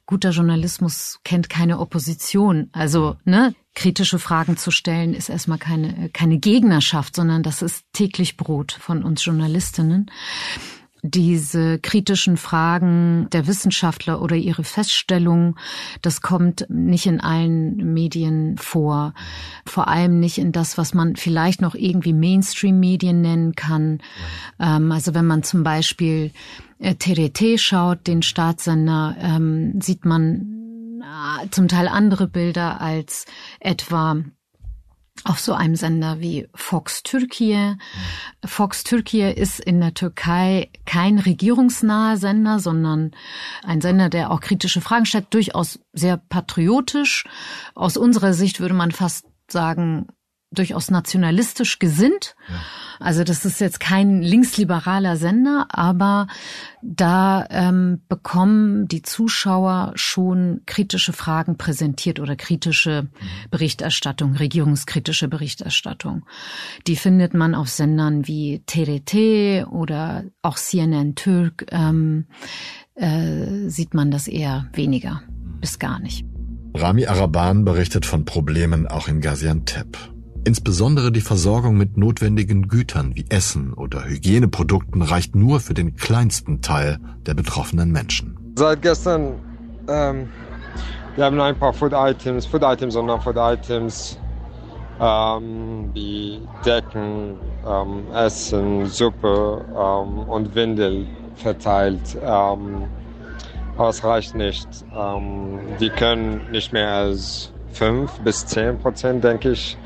Guter 0.07 0.31
Journalismus 0.31 1.21
kennt 1.25 1.51
keine 1.51 1.79
Opposition. 1.79 2.71
Also, 2.73 3.17
ne, 3.25 3.55
kritische 3.75 4.19
Fragen 4.19 4.57
zu 4.57 4.71
stellen 4.71 5.15
ist 5.15 5.29
erstmal 5.29 5.59
keine, 5.59 6.09
keine 6.11 6.39
Gegnerschaft, 6.39 7.15
sondern 7.15 7.43
das 7.43 7.63
ist 7.63 7.85
täglich 7.93 8.37
Brot 8.37 8.73
von 8.73 9.05
uns 9.05 9.25
Journalistinnen 9.25 10.11
diese 11.03 11.79
kritischen 11.79 12.37
Fragen 12.37 13.29
der 13.33 13.47
Wissenschaftler 13.47 14.21
oder 14.21 14.37
ihre 14.37 14.65
Feststellungen, 14.65 15.57
das 16.03 16.21
kommt 16.21 16.67
nicht 16.69 17.07
in 17.07 17.21
allen 17.21 17.93
Medien 17.93 18.57
vor. 18.59 19.15
Vor 19.65 19.89
allem 19.89 20.21
nicht 20.21 20.39
in 20.39 20.53
das, 20.53 20.79
was 20.79 20.95
man 20.95 21.17
vielleicht 21.17 21.61
noch 21.61 21.75
irgendwie 21.75 22.13
Mainstream-Medien 22.13 23.21
nennen 23.21 23.55
kann. 23.55 23.99
Ähm, 24.59 24.93
also 24.93 25.15
wenn 25.15 25.27
man 25.27 25.43
zum 25.43 25.63
Beispiel 25.63 26.33
äh, 26.79 26.95
TRT 26.95 27.61
schaut, 27.61 28.07
den 28.07 28.23
Staatssender, 28.23 29.17
ähm, 29.21 29.81
sieht 29.81 30.05
man 30.05 31.01
äh, 31.03 31.49
zum 31.51 31.69
Teil 31.69 31.89
andere 31.89 32.27
Bilder 32.27 32.81
als 32.81 33.27
etwa 33.61 34.17
auf 35.25 35.39
so 35.39 35.53
einem 35.53 35.77
Sender 35.77 36.21
wie 36.21 36.49
Fox 36.55 37.03
Türkei. 37.03 37.77
Fox 38.45 38.85
Türkei 38.85 39.33
ist 39.33 39.61
in 39.61 39.81
der 39.81 39.95
Türkei 39.95 40.71
kein 40.87 41.19
regierungsnaher 41.19 42.17
Sender, 42.17 42.59
sondern 42.59 43.11
ein 43.63 43.81
Sender, 43.81 44.09
der 44.09 44.31
auch 44.31 44.41
kritische 44.41 44.81
Fragen 44.81 45.07
stellt, 45.07 45.33
durchaus 45.35 45.79
sehr 45.93 46.17
patriotisch. 46.17 47.25
Aus 47.75 47.97
unserer 47.97 48.33
Sicht 48.33 48.61
würde 48.61 48.75
man 48.75 48.93
fast 48.93 49.27
sagen, 49.49 50.07
durchaus 50.53 50.91
nationalistisch 50.91 51.79
gesinnt. 51.79 52.35
Ja. 52.49 52.55
Also 52.99 53.25
das 53.25 53.45
ist 53.45 53.61
jetzt 53.61 53.81
kein 53.81 54.21
linksliberaler 54.21 55.17
Sender, 55.17 55.67
aber 55.71 56.27
da 56.83 57.47
ähm, 57.51 58.03
bekommen 58.09 58.89
die 58.89 59.03
Zuschauer 59.03 59.93
schon 59.95 60.63
kritische 60.67 61.13
Fragen 61.13 61.57
präsentiert 61.57 62.21
oder 62.21 62.37
kritische 62.37 63.09
Berichterstattung, 63.51 64.35
regierungskritische 64.35 65.29
Berichterstattung. 65.29 66.27
Die 66.87 66.97
findet 66.97 67.33
man 67.33 67.55
auf 67.55 67.69
Sendern 67.69 68.27
wie 68.27 68.63
TRT 68.67 69.67
oder 69.71 70.25
auch 70.43 70.57
CNN 70.57 71.15
Türk. 71.15 71.67
Ähm, 71.71 72.27
äh, 72.97 73.69
sieht 73.69 73.95
man 73.95 74.11
das 74.11 74.29
eher 74.29 74.69
weniger 74.75 75.23
bis 75.61 75.79
gar 75.79 76.01
nicht. 76.01 76.25
Rami 76.75 77.07
Araban 77.07 77.65
berichtet 77.65 78.05
von 78.05 78.25
Problemen 78.25 78.87
auch 78.87 79.09
in 79.09 79.21
Gaziantep. 79.21 79.99
Insbesondere 80.45 81.13
die 81.13 81.21
Versorgung 81.21 81.77
mit 81.77 81.99
notwendigen 81.99 82.69
Gütern 82.69 83.15
wie 83.15 83.27
Essen 83.29 83.75
oder 83.75 84.05
Hygieneprodukten 84.05 85.03
reicht 85.03 85.37
nur 85.37 85.61
für 85.61 85.75
den 85.75 85.97
kleinsten 85.97 86.63
Teil 86.63 86.99
der 87.27 87.35
betroffenen 87.35 87.93
Menschen. 87.93 88.39
Seit 88.57 88.81
gestern, 88.81 89.35
ähm, 89.89 90.29
wir 91.17 91.25
haben 91.27 91.39
ein 91.41 91.57
paar 91.57 91.75
Food 91.75 91.93
Items, 91.95 92.47
Food 92.47 92.63
Items 92.63 92.97
und 92.97 93.07
Non-Food 93.07 93.37
Items, 93.37 94.19
ähm, 94.99 95.91
wie 95.93 96.41
Decken, 96.65 97.37
ähm, 97.67 98.05
Essen, 98.15 98.87
Suppe 98.87 99.65
ähm, 99.71 100.21
und 100.21 100.55
Windel 100.55 101.07
verteilt. 101.37 102.17
Ähm, 102.23 102.85
aber 103.77 103.89
es 103.91 104.03
reicht 104.05 104.35
nicht. 104.35 104.69
Ähm, 104.97 105.59
die 105.81 105.91
können 105.91 106.51
nicht 106.51 106.73
mehr 106.73 106.89
als 106.89 107.53
5 107.73 108.21
bis 108.21 108.47
10 108.47 108.79
Prozent, 108.79 109.25
denke 109.25 109.53
ich, 109.53 109.77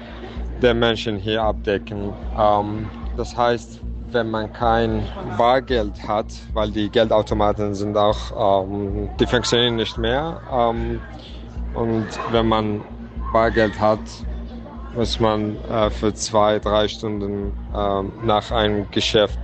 der 0.62 0.74
Menschen 0.74 1.18
hier 1.18 1.42
abdecken. 1.42 2.12
Ähm, 2.38 2.88
das 3.16 3.36
heißt, 3.36 3.80
wenn 4.10 4.30
man 4.30 4.52
kein 4.52 5.04
Bargeld 5.36 6.06
hat, 6.06 6.26
weil 6.52 6.70
die 6.70 6.88
Geldautomaten 6.88 7.74
sind 7.74 7.96
auch, 7.96 8.64
ähm, 8.64 9.08
die 9.18 9.26
funktionieren 9.26 9.76
nicht 9.76 9.98
mehr. 9.98 10.40
Ähm, 10.52 11.00
und 11.74 12.06
wenn 12.30 12.46
man 12.46 12.80
Bargeld 13.32 13.78
hat, 13.80 13.98
muss 14.94 15.18
man 15.18 15.56
äh, 15.64 15.90
für 15.90 16.14
zwei, 16.14 16.58
drei 16.60 16.86
Stunden 16.86 17.52
äh, 17.74 18.02
nach 18.24 18.50
einem 18.52 18.88
Geschäft 18.92 19.38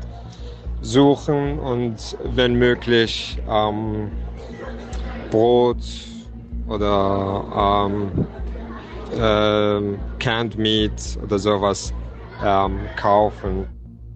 suchen 0.80 1.58
und 1.58 2.16
wenn 2.34 2.54
möglich 2.54 3.38
ähm, 3.48 4.10
Brot 5.30 5.82
oder 6.68 7.88
ähm, 7.88 8.26
äh, 9.12 9.98
Canned 10.18 10.58
Meat 10.58 11.18
oder 11.22 11.38
sowas 11.38 11.92
ähm, 12.44 12.80
kaufen. 12.96 13.66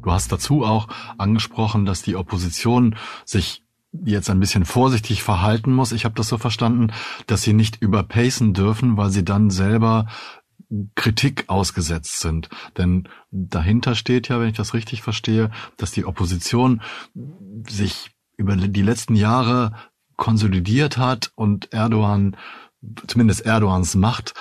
Du 0.02 0.12
hast 0.12 0.30
dazu 0.30 0.64
auch 0.64 0.88
angesprochen, 1.18 1.86
dass 1.86 2.02
die 2.02 2.16
Opposition 2.16 2.96
sich 3.24 3.62
jetzt 4.04 4.28
ein 4.28 4.40
bisschen 4.40 4.64
vorsichtig 4.64 5.22
verhalten 5.22 5.72
muss. 5.72 5.92
Ich 5.92 6.04
habe 6.04 6.14
das 6.14 6.28
so 6.28 6.36
verstanden, 6.38 6.92
dass 7.26 7.42
sie 7.42 7.52
nicht 7.52 7.80
überpacen 7.80 8.52
dürfen, 8.52 8.96
weil 8.96 9.10
sie 9.10 9.24
dann 9.24 9.50
selber 9.50 10.06
Kritik 10.94 11.44
ausgesetzt 11.48 12.20
sind. 12.20 12.48
Denn 12.76 13.08
dahinter 13.30 13.94
steht 13.94 14.28
ja, 14.28 14.40
wenn 14.40 14.48
ich 14.48 14.56
das 14.56 14.74
richtig 14.74 15.02
verstehe, 15.02 15.50
dass 15.76 15.92
die 15.92 16.04
Opposition 16.04 16.82
sich 17.68 18.10
über 18.36 18.56
die 18.56 18.82
letzten 18.82 19.14
Jahre 19.14 19.72
konsolidiert 20.16 20.98
hat 20.98 21.32
und 21.34 21.72
Erdogan, 21.72 22.36
zumindest 23.06 23.42
Erdogans 23.42 23.94
Macht, 23.94 24.34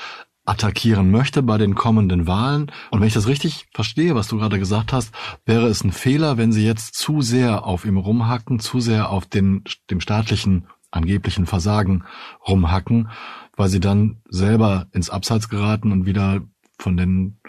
attackieren 0.45 1.09
möchte 1.11 1.41
bei 1.41 1.57
den 1.57 1.75
kommenden 1.75 2.27
Wahlen. 2.27 2.71
Und 2.91 2.99
wenn 2.99 3.07
ich 3.07 3.13
das 3.13 3.27
richtig 3.27 3.67
verstehe, 3.73 4.15
was 4.15 4.27
du 4.27 4.37
gerade 4.37 4.59
gesagt 4.59 4.91
hast, 4.91 5.13
wäre 5.45 5.67
es 5.67 5.83
ein 5.83 5.91
Fehler, 5.91 6.37
wenn 6.37 6.51
sie 6.51 6.65
jetzt 6.65 6.95
zu 6.95 7.21
sehr 7.21 7.65
auf 7.65 7.85
ihm 7.85 7.97
rumhacken, 7.97 8.59
zu 8.59 8.79
sehr 8.79 9.09
auf 9.09 9.25
den, 9.25 9.63
dem 9.89 10.01
staatlichen 10.01 10.67
angeblichen 10.91 11.45
Versagen 11.45 12.03
rumhacken 12.47 13.09
weil 13.55 13.69
sie 13.69 13.79
dann 13.79 14.17
selber 14.29 14.87
ins 14.91 15.09
Abseits 15.09 15.49
geraten 15.49 15.91
und 15.91 16.05
wieder 16.05 16.41
von 16.79 16.97
den, 16.97 17.39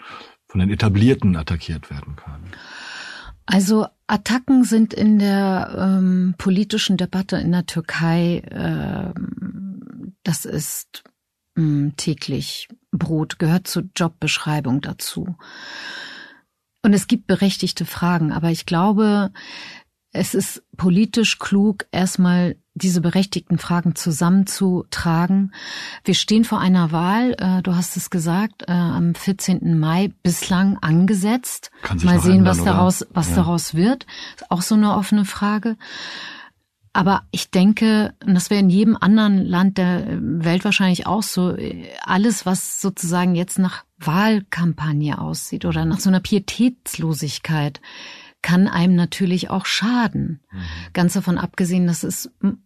von 0.47 0.59
den 0.59 0.69
Etablierten 0.69 1.35
attackiert 1.35 1.89
werden 1.89 2.15
können. 2.15 2.51
Also 3.45 3.87
Attacken 4.07 4.63
sind 4.63 4.93
in 4.93 5.19
der 5.19 5.75
ähm, 5.77 6.35
politischen 6.37 6.97
Debatte 6.97 7.37
in 7.37 7.51
der 7.51 7.65
Türkei, 7.65 8.37
äh, 8.37 9.13
das 10.23 10.45
ist 10.45 11.03
mh, 11.55 11.63
hm, 11.63 11.93
täglich 11.97 12.67
Brot, 12.91 13.39
gehört 13.39 13.67
zur 13.67 13.83
Jobbeschreibung 13.95 14.81
dazu. 14.81 15.35
Und 16.81 16.93
es 16.93 17.07
gibt 17.07 17.27
berechtigte 17.27 17.85
Fragen, 17.85 18.31
aber 18.31 18.51
ich 18.51 18.65
glaube, 18.65 19.31
es 20.11 20.33
ist 20.33 20.63
politisch 20.77 21.39
klug, 21.39 21.85
erstmal 21.91 22.55
diese 22.73 23.01
berechtigten 23.01 23.57
Fragen 23.57 23.95
zusammenzutragen. 23.95 25.53
Wir 26.03 26.13
stehen 26.13 26.43
vor 26.43 26.59
einer 26.59 26.91
Wahl, 26.91 27.35
äh, 27.39 27.61
du 27.61 27.75
hast 27.75 27.97
es 27.97 28.09
gesagt, 28.09 28.63
äh, 28.67 28.71
am 28.71 29.15
14. 29.15 29.79
Mai 29.79 30.13
bislang 30.23 30.77
angesetzt. 30.77 31.71
Kann 31.81 31.99
sich 31.99 32.09
Mal 32.09 32.19
sehen, 32.21 32.39
ändern, 32.39 32.57
was 32.57 32.63
daraus, 32.63 33.07
was 33.11 33.29
Ja. 33.29 33.35
daraus 33.37 33.75
wird. 33.75 34.05
Ist 34.35 34.51
auch 34.51 34.61
so 34.61 34.75
eine 34.75 34.95
offene 34.95 35.25
Frage. 35.25 35.77
Aber 36.95 37.23
ich 37.31 37.51
denke, 37.51 38.13
und 38.25 38.35
das 38.35 38.49
wäre 38.49 38.61
in 38.61 38.69
jedem 38.69 38.95
anderen 38.95 39.43
Land 39.43 39.77
der 39.77 40.17
Welt 40.17 40.63
wahrscheinlich 40.63 41.05
auch 41.05 41.23
so, 41.23 41.53
alles, 42.01 42.45
was 42.45 42.79
sozusagen 42.79 43.35
jetzt 43.35 43.59
nach 43.59 43.83
Wahlkampagne 43.97 45.19
aussieht 45.19 45.65
oder 45.65 45.83
nach 45.83 45.99
so 45.99 46.09
einer 46.09 46.21
Pietätslosigkeit, 46.21 47.81
kann 48.41 48.69
einem 48.69 48.95
natürlich 48.95 49.49
auch 49.49 49.65
schaden. 49.65 50.39
Ganz 50.93 51.11
davon 51.11 51.37
abgesehen, 51.37 51.85
dass 51.85 52.03
es 52.03 52.31
m, 52.41 52.63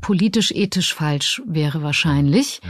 politisch 0.00 0.50
ethisch 0.50 0.94
falsch 0.94 1.42
wäre 1.44 1.82
wahrscheinlich. 1.82 2.62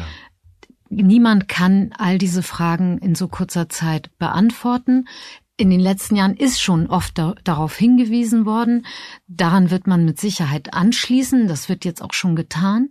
Niemand 0.89 1.47
kann 1.47 1.93
all 1.97 2.19
diese 2.19 2.43
Fragen 2.43 2.99
in 2.99 3.15
so 3.15 3.29
kurzer 3.29 3.69
Zeit 3.69 4.11
beantworten. 4.19 5.07
In 5.61 5.71
den 5.71 5.81
letzten 5.81 6.15
Jahren 6.15 6.37
ist 6.37 6.63
schon 6.63 6.87
oft 6.87 7.19
da, 7.19 7.35
darauf 7.43 7.77
hingewiesen 7.77 8.47
worden. 8.47 8.87
Daran 9.27 9.73
wird 9.73 9.89
man 9.89 10.05
mit 10.05 10.21
Sicherheit 10.21 10.73
anschließen. 10.73 11.49
Das 11.49 11.69
wird 11.69 11.85
jetzt 11.85 12.01
auch 12.01 12.13
schon 12.13 12.37
getan. 12.37 12.91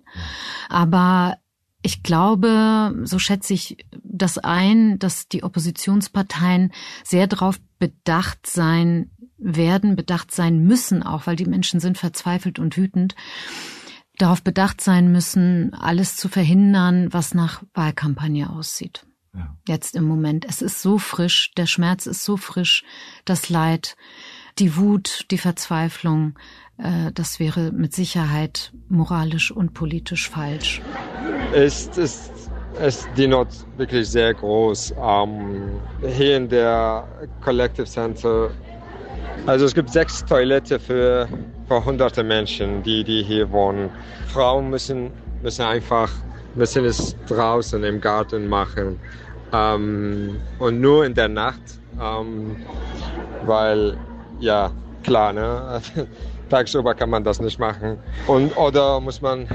Aber 0.67 1.37
ich 1.81 2.03
glaube, 2.03 2.93
so 3.05 3.19
schätze 3.19 3.53
ich 3.53 3.77
das 4.03 4.37
ein, 4.37 4.99
dass 4.99 5.29
die 5.29 5.43
Oppositionsparteien 5.43 6.73
sehr 7.05 7.27
darauf 7.27 7.57
bedacht 7.79 8.45
sein 8.45 9.11
werden, 9.37 9.95
bedacht 9.95 10.31
sein 10.35 10.61
müssen, 10.65 11.03
auch 11.03 11.25
weil 11.25 11.37
die 11.37 11.45
Menschen 11.45 11.79
sind 11.79 11.97
verzweifelt 11.97 12.59
und 12.59 12.75
wütend, 12.75 13.15
darauf 14.17 14.43
bedacht 14.43 14.81
sein 14.81 15.09
müssen, 15.09 15.73
alles 15.73 16.17
zu 16.17 16.27
verhindern, 16.27 17.13
was 17.13 17.33
nach 17.33 17.63
Wahlkampagne 17.73 18.49
aussieht. 18.49 19.06
Ja. 19.37 19.55
Jetzt 19.67 19.95
im 19.95 20.05
Moment. 20.05 20.45
Es 20.47 20.61
ist 20.61 20.81
so 20.81 20.97
frisch, 20.97 21.51
der 21.55 21.67
Schmerz 21.67 22.07
ist 22.07 22.23
so 22.23 22.37
frisch, 22.37 22.83
das 23.25 23.49
Leid, 23.49 23.95
die 24.59 24.75
Wut, 24.75 25.25
die 25.29 25.37
Verzweiflung, 25.37 26.37
äh, 26.77 27.11
das 27.13 27.39
wäre 27.39 27.71
mit 27.71 27.93
Sicherheit 27.93 28.71
moralisch 28.89 29.51
und 29.51 29.73
politisch 29.73 30.29
falsch. 30.29 30.81
ist, 31.53 31.97
ist, 31.97 32.31
ist 32.85 33.07
die 33.17 33.27
Not 33.27 33.49
wirklich 33.77 34.09
sehr 34.09 34.33
groß. 34.33 34.93
Ähm, 34.99 35.79
hier 36.07 36.37
in 36.37 36.49
der 36.49 37.07
Collective 37.41 37.87
Center, 37.87 38.51
also 39.45 39.65
es 39.65 39.73
gibt 39.73 39.89
sechs 39.89 40.23
Toiletten 40.25 40.79
für, 40.79 41.27
für 41.67 41.85
hunderte 41.85 42.23
Menschen, 42.23 42.83
die, 42.83 43.03
die 43.03 43.23
hier 43.23 43.51
wohnen. 43.51 43.89
Frauen 44.27 44.69
müssen, 44.69 45.11
müssen 45.41 45.63
einfach, 45.63 46.11
müssen 46.55 46.85
es 46.85 47.15
draußen 47.27 47.83
im 47.83 48.01
Garten 48.01 48.47
machen. 48.47 48.99
Ähm, 49.53 50.39
und 50.59 50.81
nur 50.81 51.05
in 51.05 51.13
der 51.13 51.29
Nacht, 51.29 51.61
ähm, 52.01 52.57
weil, 53.45 53.97
ja, 54.39 54.71
klar, 55.03 55.33
ne? 55.33 55.81
Tagsüber 56.49 56.93
kann 56.93 57.09
man 57.09 57.23
das 57.23 57.39
nicht 57.41 57.59
machen. 57.59 57.97
Und, 58.27 58.55
oder 58.57 58.99
muss 58.99 59.21
man 59.21 59.47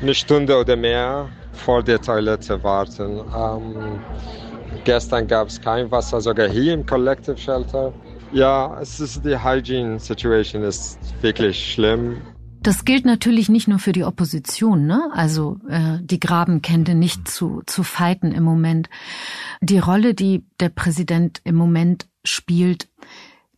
eine 0.00 0.14
Stunde 0.14 0.58
oder 0.58 0.76
mehr 0.76 1.28
vor 1.52 1.82
der 1.82 2.00
Toilette 2.00 2.62
warten. 2.62 3.20
Ähm, 3.36 4.00
gestern 4.84 5.26
gab 5.26 5.48
es 5.48 5.60
kein 5.60 5.90
Wasser, 5.90 6.20
sogar 6.20 6.48
hier 6.48 6.74
im 6.74 6.84
Collective 6.86 7.36
Shelter. 7.36 7.92
Ja, 8.32 8.78
es 8.80 8.98
ist 8.98 9.24
die 9.24 9.36
Hygiene 9.36 9.98
Situation 9.98 10.62
ist 10.64 10.98
wirklich 11.20 11.72
schlimm. 11.74 12.22
Das 12.62 12.84
gilt 12.84 13.04
natürlich 13.04 13.48
nicht 13.48 13.66
nur 13.66 13.80
für 13.80 13.92
die 13.92 14.04
Opposition, 14.04 14.86
ne? 14.86 15.10
Also 15.12 15.58
äh, 15.68 15.98
die 16.00 16.20
Grabenkente 16.20 16.94
nicht 16.94 17.28
zu, 17.28 17.62
zu 17.66 17.82
fighten 17.82 18.30
im 18.30 18.44
Moment. 18.44 18.88
Die 19.60 19.78
Rolle, 19.78 20.14
die 20.14 20.44
der 20.60 20.68
Präsident 20.68 21.40
im 21.42 21.56
Moment 21.56 22.06
spielt, 22.22 22.88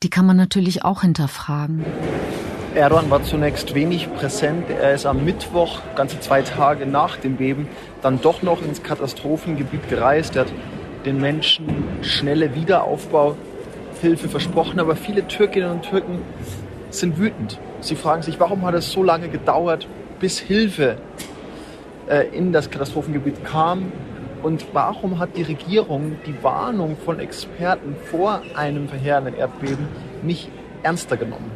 die 0.03 0.09
kann 0.09 0.25
man 0.25 0.39
natürlich 0.39 0.85
auch 0.85 1.03
hinterfragen. 1.03 1.85
Erdogan 2.75 3.11
war 3.11 3.23
zunächst 3.23 3.75
wenig 3.75 4.13
präsent. 4.15 4.71
Er 4.71 4.95
ist 4.95 5.07
am 5.07 5.25
Mittwoch, 5.25 5.81
ganze 5.97 6.19
zwei 6.21 6.43
Tage 6.43 6.87
nach 6.87 7.17
dem 7.19 7.37
Beben, 7.37 7.69
dann 8.03 8.21
doch 8.21 8.43
noch 8.43 8.63
ins 8.63 8.83
Katastrophengebiet 8.83 9.89
gereist. 9.89 10.35
Er 10.35 10.47
hat 10.47 10.53
den 11.05 11.21
Menschen 11.21 11.67
schnelle 12.03 12.55
Wiederaufbauhilfe 12.55 14.29
versprochen. 14.29 14.81
Aber 14.81 14.97
viele 14.97 15.29
Türkinnen 15.29 15.71
und 15.71 15.83
Türken 15.83 16.19
sind 16.99 17.19
wütend. 17.19 17.59
Sie 17.81 17.97
fragen 17.97 18.23
sich, 18.23 18.41
warum 18.41 18.63
hat 18.63 18.75
es 18.75 18.91
so 18.91 19.03
lange 19.03 19.29
gedauert, 19.29 19.87
bis 20.21 20.39
Hilfe 20.39 20.99
äh, 22.09 22.29
in 22.37 22.53
das 22.53 22.71
Katastrophengebiet 22.71 23.45
kam? 23.45 23.93
Und 24.43 24.67
warum 24.73 25.19
hat 25.19 25.37
die 25.37 25.43
Regierung 25.43 26.17
die 26.27 26.43
Warnung 26.43 26.97
von 27.03 27.19
Experten 27.19 27.97
vor 28.11 28.43
einem 28.55 28.89
verheerenden 28.89 29.35
Erdbeben 29.35 29.89
nicht 30.23 30.51
ernster 30.83 31.17
genommen? 31.17 31.51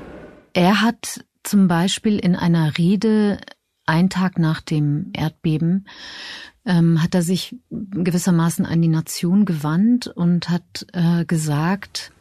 Er 0.54 0.80
hat 0.80 1.24
zum 1.42 1.68
Beispiel 1.68 2.18
in 2.18 2.34
einer 2.34 2.78
Rede 2.78 3.38
einen 3.84 4.10
Tag 4.10 4.38
nach 4.38 4.60
dem 4.60 5.12
Erdbeben 5.14 5.86
ähm, 6.68 7.02
hat 7.02 7.14
er 7.14 7.22
sich 7.22 7.56
gewissermaßen 7.70 8.66
an 8.66 8.82
die 8.82 8.88
Nation 8.88 9.46
gewandt 9.46 10.06
und 10.06 10.50
hat 10.50 10.86
äh, 10.92 11.24
gesagt, 11.24 12.12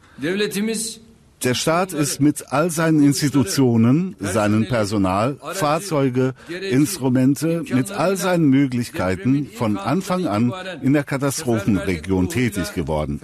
Der 1.44 1.54
Staat 1.54 1.92
ist 1.92 2.20
mit 2.20 2.52
all 2.52 2.70
seinen 2.70 3.02
Institutionen, 3.02 4.16
seinem 4.18 4.66
Personal, 4.66 5.36
Fahrzeuge, 5.54 6.34
Instrumente, 6.70 7.62
mit 7.72 7.92
all 7.92 8.16
seinen 8.16 8.48
Möglichkeiten 8.48 9.48
von 9.54 9.78
Anfang 9.78 10.26
an 10.26 10.52
in 10.82 10.92
der 10.92 11.04
Katastrophenregion 11.04 12.28
tätig 12.28 12.74
geworden. 12.74 13.20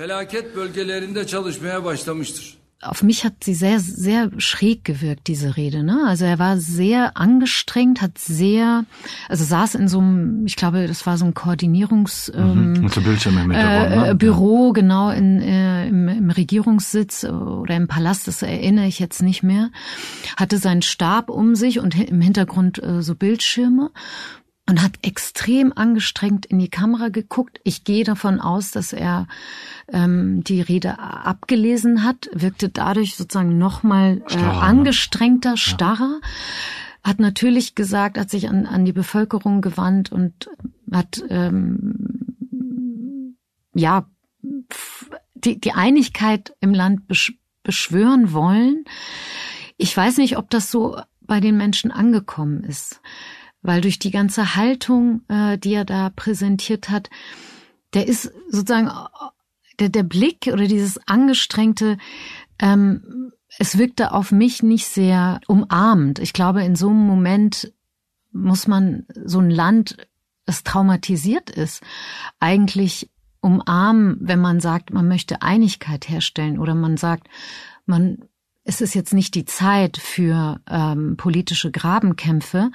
Auf 2.80 3.02
mich 3.02 3.24
hat 3.24 3.42
sie 3.42 3.54
sehr, 3.54 3.80
sehr 3.80 4.30
schräg 4.38 4.84
gewirkt, 4.84 5.26
diese 5.26 5.56
Rede. 5.56 5.82
Ne? 5.82 6.04
Also 6.06 6.24
er 6.24 6.38
war 6.38 6.58
sehr 6.58 7.16
angestrengt, 7.16 8.02
hat 8.02 8.18
sehr, 8.18 8.84
also 9.28 9.44
saß 9.44 9.74
in 9.76 9.88
so 9.88 10.00
einem, 10.00 10.44
ich 10.46 10.56
glaube, 10.56 10.86
das 10.86 11.06
war 11.06 11.16
so 11.16 11.24
ein 11.24 11.34
Koordinierungs 11.34 12.32
mhm. 12.34 12.74
ähm, 12.84 13.04
Bildschirm 13.04 13.38
im 13.38 13.50
äh, 13.50 13.96
ne? 14.06 14.14
Büro, 14.14 14.72
genau, 14.72 15.10
in, 15.10 15.40
äh, 15.40 15.88
im, 15.88 16.08
im 16.08 16.30
Regierungssitz 16.30 17.24
oder 17.24 17.76
im 17.76 17.88
Palast, 17.88 18.28
das 18.28 18.42
erinnere 18.42 18.86
ich 18.86 18.98
jetzt 18.98 19.22
nicht 19.22 19.42
mehr, 19.42 19.70
hatte 20.36 20.58
seinen 20.58 20.82
Stab 20.82 21.30
um 21.30 21.54
sich 21.54 21.80
und 21.80 21.98
im 21.98 22.20
Hintergrund 22.20 22.82
äh, 22.82 23.02
so 23.02 23.14
Bildschirme 23.14 23.90
und 24.66 24.82
hat 24.82 24.92
extrem 25.02 25.72
angestrengt 25.74 26.46
in 26.46 26.58
die 26.58 26.70
Kamera 26.70 27.10
geguckt. 27.10 27.60
Ich 27.64 27.84
gehe 27.84 28.04
davon 28.04 28.40
aus, 28.40 28.70
dass 28.70 28.94
er 28.94 29.26
ähm, 29.88 30.42
die 30.42 30.62
Rede 30.62 30.98
abgelesen 30.98 32.02
hat, 32.02 32.30
wirkte 32.32 32.70
dadurch 32.70 33.16
sozusagen 33.16 33.58
nochmal 33.58 34.22
äh, 34.30 34.36
ne? 34.36 34.52
angestrengter, 34.52 35.56
starrer. 35.56 36.20
Ja. 36.22 37.10
Hat 37.10 37.20
natürlich 37.20 37.74
gesagt, 37.74 38.16
hat 38.16 38.30
sich 38.30 38.48
an, 38.48 38.64
an 38.64 38.86
die 38.86 38.94
Bevölkerung 38.94 39.60
gewandt 39.60 40.10
und 40.10 40.48
hat 40.90 41.22
ähm, 41.28 43.36
ja 43.74 44.08
die, 45.34 45.60
die 45.60 45.72
Einigkeit 45.72 46.54
im 46.60 46.72
Land 46.72 47.02
beschwören 47.62 48.32
wollen. 48.32 48.84
Ich 49.76 49.94
weiß 49.94 50.16
nicht, 50.16 50.38
ob 50.38 50.48
das 50.48 50.70
so 50.70 50.98
bei 51.20 51.40
den 51.40 51.58
Menschen 51.58 51.90
angekommen 51.90 52.64
ist 52.64 53.02
weil 53.64 53.80
durch 53.80 53.98
die 53.98 54.12
ganze 54.12 54.54
Haltung, 54.54 55.22
äh, 55.28 55.58
die 55.58 55.72
er 55.72 55.84
da 55.84 56.10
präsentiert 56.10 56.90
hat, 56.90 57.10
der 57.94 58.06
ist 58.06 58.30
sozusagen 58.50 58.90
der, 59.80 59.88
der 59.88 60.02
Blick 60.04 60.48
oder 60.52 60.66
dieses 60.66 61.00
angestrengte, 61.08 61.98
ähm, 62.60 63.32
es 63.58 63.78
wirkte 63.78 64.12
auf 64.12 64.32
mich 64.32 64.62
nicht 64.62 64.86
sehr 64.86 65.40
umarmend. 65.46 66.18
Ich 66.18 66.32
glaube, 66.32 66.62
in 66.62 66.76
so 66.76 66.90
einem 66.90 67.06
Moment 67.06 67.72
muss 68.32 68.66
man 68.66 69.06
so 69.24 69.38
ein 69.38 69.50
Land, 69.50 69.96
das 70.44 70.62
traumatisiert 70.62 71.50
ist, 71.50 71.82
eigentlich 72.40 73.10
umarmen, 73.40 74.18
wenn 74.20 74.40
man 74.40 74.60
sagt, 74.60 74.92
man 74.92 75.08
möchte 75.08 75.40
Einigkeit 75.40 76.08
herstellen 76.08 76.58
oder 76.58 76.74
man 76.74 76.96
sagt, 76.96 77.28
man 77.86 78.28
es 78.64 78.80
ist 78.80 78.94
jetzt 78.94 79.12
nicht 79.12 79.34
die 79.34 79.44
Zeit 79.44 79.98
für 79.98 80.60
ähm, 80.68 81.16
politische 81.16 81.70
Grabenkämpfe. 81.70 82.70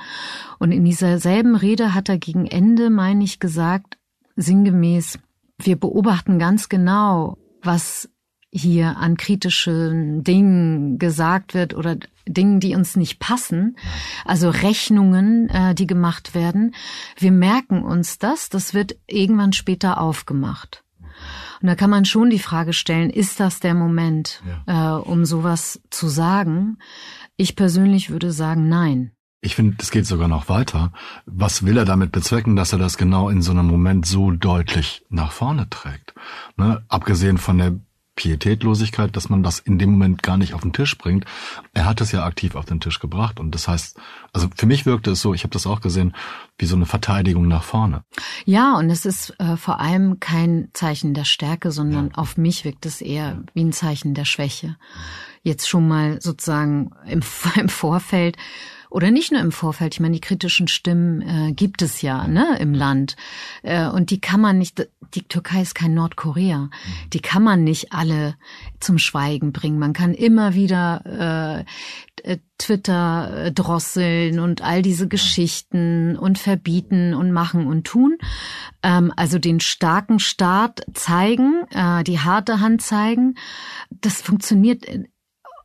Und 0.60 0.72
in 0.72 0.86
dieser 0.86 1.20
selben 1.20 1.56
Rede 1.56 1.94
hat 1.94 2.10
er 2.10 2.20
gegen 2.20 2.46
Ende, 2.46 2.90
meine 2.90 3.24
ich, 3.24 3.40
gesagt, 3.40 3.98
sinngemäß, 4.36 5.20
wir 5.58 5.76
beobachten 5.78 6.40
ganz 6.40 6.70
genau, 6.70 7.38
was 7.62 8.10
hier 8.52 8.98
an 8.98 9.18
kritischen 9.18 10.24
Dingen 10.24 10.98
gesagt 10.98 11.54
wird 11.54 11.74
oder 11.76 11.98
Dingen, 12.28 12.60
die 12.60 12.76
uns 12.76 12.96
nicht 12.96 13.20
passen, 13.20 13.76
also 14.26 14.50
Rechnungen, 14.50 15.50
äh, 15.50 15.76
die 15.76 15.88
gemacht 15.88 16.34
werden. 16.34 16.74
Wir 17.18 17.32
merken 17.32 17.84
uns 17.84 18.18
das, 18.18 18.50
das 18.50 18.74
wird 18.74 18.96
irgendwann 19.08 19.54
später 19.54 20.00
aufgemacht. 20.00 20.84
Und 21.62 21.68
da 21.68 21.76
kann 21.76 21.90
man 21.90 22.06
schon 22.06 22.30
die 22.30 22.40
Frage 22.40 22.74
stellen, 22.74 23.10
ist 23.10 23.40
das 23.40 23.60
der 23.60 23.74
Moment, 23.74 24.42
ja. 24.68 24.98
äh, 24.98 25.02
um 25.02 25.26
sowas 25.26 25.82
zu 25.90 26.08
sagen? 26.08 26.78
Ich 27.38 27.56
persönlich 27.56 28.10
würde 28.10 28.32
sagen, 28.32 28.68
nein. 28.70 29.12
Ich 29.42 29.56
finde, 29.56 29.78
es 29.80 29.92
geht 29.92 30.06
sogar 30.06 30.28
noch 30.28 30.50
weiter. 30.50 30.92
Was 31.26 31.66
will 31.66 31.78
er 31.78 31.86
damit 31.86 32.12
bezwecken, 32.12 32.58
dass 32.58 32.74
er 32.74 32.80
das 32.80 32.98
genau 32.98 33.30
in 33.30 33.42
so 33.42 33.52
einem 33.52 33.68
Moment 33.68 34.06
so 34.06 34.32
deutlich 34.32 35.06
nach 35.10 35.32
vorne 35.32 35.70
trägt? 35.70 36.14
Ne? 36.58 36.84
Abgesehen 36.90 37.38
von 37.38 37.58
der 37.58 37.80
Pietätlosigkeit, 38.20 39.16
dass 39.16 39.30
man 39.30 39.44
das 39.44 39.60
in 39.60 39.80
dem 39.80 39.92
Moment 39.92 40.22
gar 40.22 40.36
nicht 40.36 40.54
auf 40.54 40.60
den 40.60 40.74
Tisch 40.74 40.98
bringt. 40.98 41.24
Er 41.74 41.86
hat 41.86 42.02
es 42.02 42.12
ja 42.12 42.26
aktiv 42.26 42.56
auf 42.56 42.66
den 42.66 42.82
Tisch 42.82 43.00
gebracht 43.00 43.40
und 43.40 43.56
das 43.56 43.70
heißt, 43.70 43.98
also 44.34 44.50
für 44.54 44.66
mich 44.66 44.86
wirkte 44.86 45.12
es 45.12 45.22
so, 45.22 45.34
ich 45.34 45.44
habe 45.44 45.54
das 45.54 45.66
auch 45.66 45.80
gesehen, 45.80 46.14
wie 46.58 46.66
so 46.66 46.76
eine 46.76 46.86
Verteidigung 46.86 47.48
nach 47.48 47.64
vorne. 47.64 48.04
Ja, 48.44 48.78
und 48.78 48.90
es 48.90 49.06
ist 49.06 49.40
äh, 49.40 49.56
vor 49.56 49.80
allem 49.80 50.20
kein 50.20 50.68
Zeichen 50.74 51.14
der 51.14 51.24
Stärke, 51.24 51.72
sondern 51.72 52.08
ja. 52.08 52.16
auf 52.16 52.36
mich 52.36 52.66
wirkt 52.66 52.86
es 52.86 53.00
eher 53.00 53.42
wie 53.54 53.64
ein 53.64 53.72
Zeichen 53.72 54.14
der 54.14 54.26
Schwäche. 54.26 54.76
Jetzt 55.42 55.70
schon 55.70 55.88
mal 55.88 56.22
sozusagen 56.22 56.92
im, 57.08 57.22
im 57.56 57.70
Vorfeld 57.70 58.36
oder 58.90 59.12
nicht 59.12 59.32
nur 59.32 59.42
im 59.42 59.52
Vorfeld. 59.52 59.94
Ich 59.94 60.00
meine, 60.00 60.16
die 60.16 60.22
kritischen 60.22 60.68
Stimmen 60.68 61.22
äh, 61.22 61.52
gibt 61.54 61.82
es 61.82 62.02
ja 62.02 62.28
ne, 62.28 62.58
im 62.60 62.74
Land. 62.74 63.16
Äh, 63.62 63.88
und 63.88 64.10
die 64.10 64.20
kann 64.20 64.42
man 64.42 64.58
nicht, 64.58 64.88
die 65.14 65.24
Türkei 65.24 65.62
ist 65.62 65.76
kein 65.76 65.94
Nordkorea. 65.94 66.58
Mhm. 66.58 66.72
Die 67.14 67.20
kann 67.20 67.44
man 67.44 67.64
nicht 67.64 67.94
alle 67.94 68.36
zum 68.80 68.98
Schweigen 68.98 69.52
bringen. 69.52 69.80
Man 69.80 69.94
kann 69.94 70.14
immer 70.14 70.56
wieder 70.56 71.66
äh, 72.26 72.38
Twitter 72.58 73.46
äh, 73.46 73.52
drosseln 73.52 74.40
und 74.40 74.62
all 74.62 74.82
diese 74.82 75.08
Geschichten 75.08 76.18
und 76.18 76.38
verbieten 76.38 77.14
und 77.14 77.32
machen 77.32 77.68
und 77.68 77.86
tun. 77.86 78.18
Ähm, 78.84 79.14
also 79.16 79.40
den 79.40 79.60
starken 79.60 80.20
Staat 80.20 80.86
zeigen, 80.94 81.64
äh, 81.72 82.04
die 82.04 82.20
harte 82.20 82.60
Hand 82.60 82.82
zeigen. 82.82 83.36
Das 83.90 84.22
funktioniert 84.22 84.86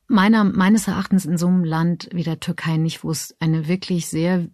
meiner, 0.09 0.45
meines 0.45 0.89
Erachtens 0.89 1.25
in 1.25 1.39
so 1.39 1.47
einem 1.47 1.65
Land 1.65 2.09
wie 2.13 2.23
der 2.23 2.41
Türkei 2.41 2.77
nicht, 2.77 3.05
wo 3.05 3.11
es 3.11 3.35
eine 3.41 3.69
wirklich 3.69 4.07
sehr 4.07 4.47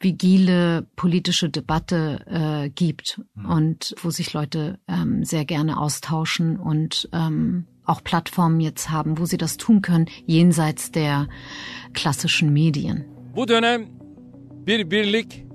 vigile 0.00 0.86
politische 0.96 1.48
Debatte 1.48 2.20
äh, 2.26 2.68
gibt 2.68 3.20
mhm. 3.34 3.46
und 3.46 3.94
wo 4.02 4.10
sich 4.10 4.32
Leute 4.32 4.78
ähm, 4.88 5.24
sehr 5.24 5.44
gerne 5.44 5.78
austauschen 5.78 6.58
und 6.58 7.08
ähm, 7.12 7.66
auch 7.84 8.02
Plattformen 8.02 8.60
jetzt 8.60 8.90
haben, 8.90 9.18
wo 9.18 9.24
sie 9.24 9.38
das 9.38 9.56
tun 9.56 9.80
können, 9.80 10.06
jenseits 10.26 10.90
der 10.90 11.28
klassischen 11.94 12.52
Medien. 12.52 13.04
Bu 13.34 13.46
dönem 13.46 13.88
bir 14.66 14.90
birlik, 14.90 15.46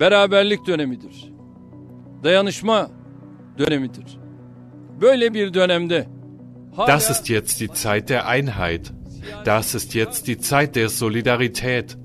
beraberlik 0.00 0.66
dönemidir. 0.66 1.32
Dayanışma 2.22 2.90
dönemidir. 3.58 4.18
Böyle 5.00 5.34
bir 5.34 5.54
dönemde 5.54 6.17
Das 6.86 7.10
ist 7.10 7.28
jetzt 7.28 7.60
die 7.60 7.70
Zeit 7.70 8.08
der 8.08 8.26
Einheit. 8.26 8.92
Das 9.44 9.74
ist 9.74 9.94
jetzt 9.94 10.26
die 10.26 10.38
Zeit 10.38 10.76
der 10.76 10.88
Solidarität. 10.88 11.96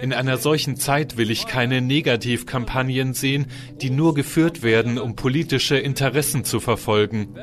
In 0.00 0.12
einer 0.12 0.38
solchen 0.38 0.76
Zeit 0.76 1.16
will 1.16 1.30
ich 1.30 1.46
keine 1.46 1.80
Negativkampagnen 1.80 3.14
sehen, 3.14 3.46
die 3.80 3.90
nur 3.90 4.14
geführt 4.14 4.62
werden, 4.62 4.98
um 4.98 5.14
politische 5.14 5.76
Interessen 5.76 6.44
zu 6.44 6.58
verfolgen. 6.58 7.34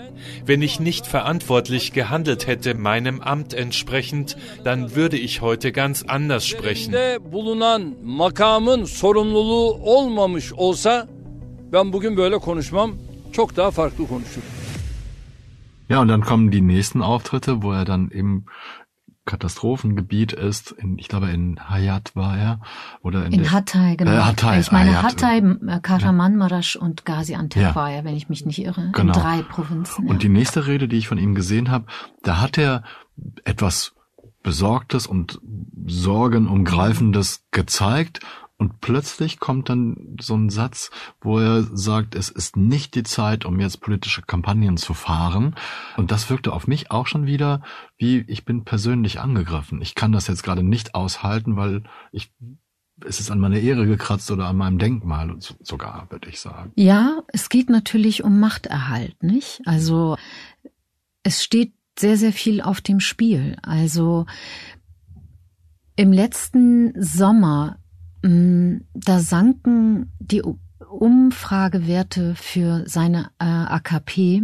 Wenn 0.46 0.62
ich 0.62 0.80
nicht 0.80 1.08
verantwortlich 1.08 1.94
gehandelt 1.94 2.48
hätte 2.48 2.74
meinem 2.74 3.22
Amt 3.22 3.54
entsprechend, 3.54 4.38
dann 4.64 4.96
würde 4.96 5.18
ich 5.18 5.42
heute 5.42 5.72
ganz 5.72 6.04
anders 6.04 6.48
sprechen. 6.48 6.94
ben 11.72 11.94
bugün 11.94 12.18
böyle 12.18 12.38
konuşmam, 12.38 12.96
çok 13.32 13.56
daha 13.56 13.72
farklı 13.72 14.08
konuşurum. 14.08 14.61
Ja, 15.92 16.00
und 16.00 16.08
dann 16.08 16.22
kommen 16.22 16.52
die 16.52 16.62
nächsten 16.62 17.02
Auftritte, 17.02 17.64
wo 17.64 17.74
er 17.74 17.86
dann 17.86 18.08
im 18.10 18.46
Katastrophengebiet 19.26 20.34
ist. 20.34 20.72
In, 20.72 20.98
ich 20.98 21.08
glaube, 21.08 21.30
in 21.30 21.60
Hayat 21.70 22.16
war 22.16 22.38
er. 22.38 22.62
Oder 23.02 23.26
in, 23.26 23.34
in 23.34 23.52
Hatay, 23.52 23.98
genau. 23.98 24.12
Äh, 24.12 24.22
Hatay, 24.22 24.60
ich 24.62 24.72
meine, 24.72 25.04
Hatay, 25.04 25.40
äh, 25.40 25.80
Kahramanmaraş 25.82 26.76
ja. 26.76 26.82
und 26.82 27.06
Gaziantep 27.06 27.62
ja. 27.62 27.76
war 27.76 27.92
er, 27.92 28.04
wenn 28.04 28.16
ich 28.16 28.30
mich 28.30 28.46
nicht 28.46 28.60
irre. 28.60 28.90
Genau. 28.94 29.14
In 29.14 29.20
drei 29.20 29.42
Provinzen. 29.44 30.08
Und 30.08 30.16
ja. 30.16 30.20
die 30.20 30.30
nächste 30.30 30.66
Rede, 30.66 30.88
die 30.88 30.98
ich 30.98 31.08
von 31.08 31.18
ihm 31.18 31.36
gesehen 31.36 31.70
habe, 31.70 31.86
da 32.24 32.40
hat 32.40 32.58
er 32.58 32.84
etwas 33.44 33.94
Besorgtes 34.44 35.06
und 35.08 35.40
Sorgenumgreifendes 35.86 37.46
gezeigt 37.52 38.22
und 38.62 38.80
plötzlich 38.80 39.40
kommt 39.40 39.70
dann 39.70 40.18
so 40.22 40.36
ein 40.36 40.52
Satz, 40.52 40.92
wo 41.20 41.40
er 41.40 41.64
sagt, 41.64 42.14
es 42.14 42.30
ist 42.30 42.58
nicht 42.58 42.94
die 42.94 43.02
Zeit, 43.02 43.44
um 43.44 43.60
jetzt 43.60 43.82
politische 43.82 44.22
Kampagnen 44.22 44.78
zu 44.78 44.94
fahren. 44.94 45.56
Und 45.98 46.12
das 46.12 46.30
wirkte 46.30 46.54
auf 46.54 46.68
mich 46.68 46.92
auch 46.92 47.08
schon 47.08 47.26
wieder 47.26 47.64
wie, 47.98 48.20
ich 48.28 48.46
bin 48.46 48.64
persönlich 48.64 49.20
angegriffen. 49.20 49.82
Ich 49.82 49.96
kann 49.96 50.12
das 50.12 50.28
jetzt 50.28 50.44
gerade 50.44 50.62
nicht 50.62 50.94
aushalten, 50.94 51.56
weil 51.56 51.86
ich 52.12 52.32
es 53.04 53.20
ist 53.20 53.32
an 53.32 53.40
meine 53.40 53.60
Ehre 53.60 53.88
gekratzt 53.88 54.30
oder 54.30 54.46
an 54.46 54.58
meinem 54.58 54.78
Denkmal 54.78 55.36
sogar, 55.40 56.06
würde 56.12 56.30
ich 56.30 56.40
sagen. 56.40 56.72
Ja, 56.76 57.24
es 57.30 57.50
geht 57.50 57.68
natürlich 57.68 58.24
um 58.24 58.40
Machterhalt, 58.40 59.24
nicht? 59.24 59.62
Also 59.66 60.18
es 61.24 61.44
steht 61.44 61.74
sehr, 61.98 62.16
sehr 62.16 62.32
viel 62.32 62.62
auf 62.62 62.80
dem 62.80 63.00
Spiel. 63.00 63.58
Also 63.64 64.28
im 65.96 66.14
letzten 66.14 66.94
Sommer 67.02 67.81
Mm, 67.81 67.81
da 68.22 69.20
sanken 69.20 70.12
die 70.20 70.44
Umfragewerte 70.90 72.36
für 72.36 72.84
seine 72.88 73.32
äh, 73.40 73.46
AKP 73.46 74.44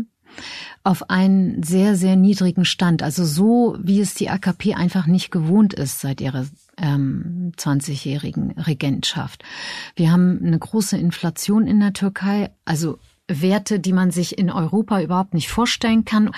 auf 0.84 1.10
einen 1.10 1.64
sehr, 1.64 1.96
sehr 1.96 2.16
niedrigen 2.16 2.66
Stand. 2.66 3.04
Also 3.04 3.26
so, 3.26 3.78
wie 3.82 4.00
es 4.00 4.14
die 4.14 4.30
AKP 4.30 4.76
einfach 4.76 5.08
nicht 5.08 5.32
gewohnt 5.32 5.74
ist 5.74 6.00
seit 6.00 6.22
ihrer 6.22 6.46
ähm, 6.78 7.52
20-jährigen 7.58 8.52
Regentschaft. 8.52 9.44
Wir 9.96 10.12
haben 10.12 10.40
eine 10.44 10.60
große 10.60 10.98
Inflation 10.98 11.68
in 11.68 11.80
der 11.80 11.94
Türkei, 11.94 12.52
also 12.66 13.00
Werte, 13.28 13.80
die 13.80 13.94
man 13.94 14.12
sich 14.12 14.38
in 14.38 14.50
Europa 14.50 15.02
überhaupt 15.02 15.34
nicht 15.34 15.50
vorstellen 15.50 16.06
kann. 16.06 16.32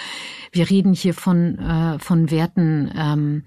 Wir 0.52 0.70
reden 0.70 0.94
hier 0.94 1.14
von, 1.14 1.60
äh, 1.60 2.00
von 2.00 2.32
Werten, 2.32 2.92
ähm, 2.96 3.44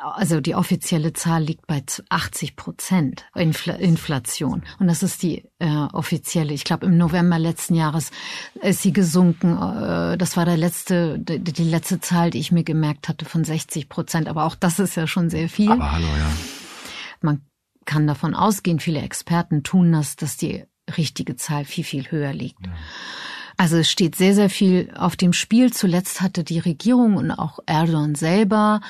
also 0.00 0.40
die 0.40 0.54
offizielle 0.54 1.12
Zahl 1.12 1.42
liegt 1.42 1.66
bei 1.66 1.82
80 2.08 2.56
Prozent 2.56 3.26
Infl 3.34 3.70
Inflation. 3.70 4.62
Und 4.78 4.86
das 4.86 5.02
ist 5.02 5.22
die 5.22 5.44
äh, 5.58 5.68
offizielle. 5.92 6.54
Ich 6.54 6.64
glaube, 6.64 6.86
im 6.86 6.96
November 6.96 7.38
letzten 7.38 7.74
Jahres 7.74 8.10
ist 8.62 8.82
sie 8.82 8.92
gesunken. 8.92 9.56
Äh, 9.56 10.16
das 10.16 10.36
war 10.36 10.46
der 10.46 10.56
letzte, 10.56 11.18
die, 11.18 11.38
die 11.40 11.64
letzte 11.64 12.00
Zahl, 12.00 12.30
die 12.30 12.38
ich 12.38 12.52
mir 12.52 12.64
gemerkt 12.64 13.08
hatte, 13.08 13.26
von 13.26 13.44
60 13.44 13.88
Prozent. 13.88 14.28
Aber 14.28 14.44
auch 14.44 14.54
das 14.54 14.78
ist 14.78 14.96
ja 14.96 15.06
schon 15.06 15.28
sehr 15.28 15.48
viel. 15.48 15.70
Aber 15.70 15.92
hallo, 15.92 16.06
ja. 16.06 16.30
Man 17.20 17.42
kann 17.84 18.06
davon 18.06 18.34
ausgehen, 18.34 18.80
viele 18.80 19.00
Experten 19.00 19.62
tun 19.62 19.92
das, 19.92 20.16
dass 20.16 20.36
die 20.36 20.64
richtige 20.96 21.36
Zahl 21.36 21.64
viel, 21.64 21.84
viel 21.84 22.10
höher 22.10 22.32
liegt. 22.32 22.66
Ja. 22.66 22.72
Also 23.58 23.78
es 23.78 23.90
steht 23.90 24.16
sehr, 24.16 24.34
sehr 24.34 24.50
viel 24.50 24.90
auf 24.96 25.16
dem 25.16 25.32
Spiel. 25.32 25.72
Zuletzt 25.72 26.20
hatte 26.20 26.44
die 26.44 26.58
Regierung 26.58 27.16
und 27.16 27.30
auch 27.30 27.58
Erdogan 27.64 28.14
selber, 28.14 28.82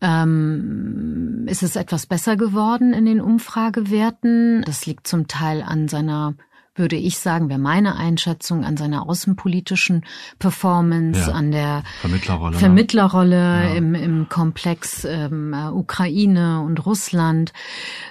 ähm, 0.00 1.44
ist 1.46 1.62
es 1.62 1.76
etwas 1.76 2.06
besser 2.06 2.36
geworden 2.36 2.94
in 2.94 3.04
den 3.04 3.20
Umfragewerten. 3.20 4.62
Das 4.62 4.86
liegt 4.86 5.06
zum 5.06 5.28
Teil 5.28 5.62
an 5.62 5.88
seiner 5.88 6.34
würde 6.78 6.96
ich 6.96 7.18
sagen, 7.18 7.48
wäre 7.48 7.58
meine 7.58 7.96
Einschätzung 7.96 8.64
an 8.64 8.76
seiner 8.76 9.08
außenpolitischen 9.08 10.04
Performance, 10.38 11.20
ja. 11.20 11.32
an 11.32 11.50
der 11.50 11.82
Vermittlerrolle, 12.00 12.52
ne? 12.52 12.58
Vermittlerrolle 12.58 13.36
ja. 13.36 13.74
im, 13.74 13.94
im 13.94 14.28
Komplex 14.28 15.04
ähm, 15.04 15.52
äh, 15.52 15.68
Ukraine 15.68 16.62
und 16.62 16.84
Russland. 16.86 17.52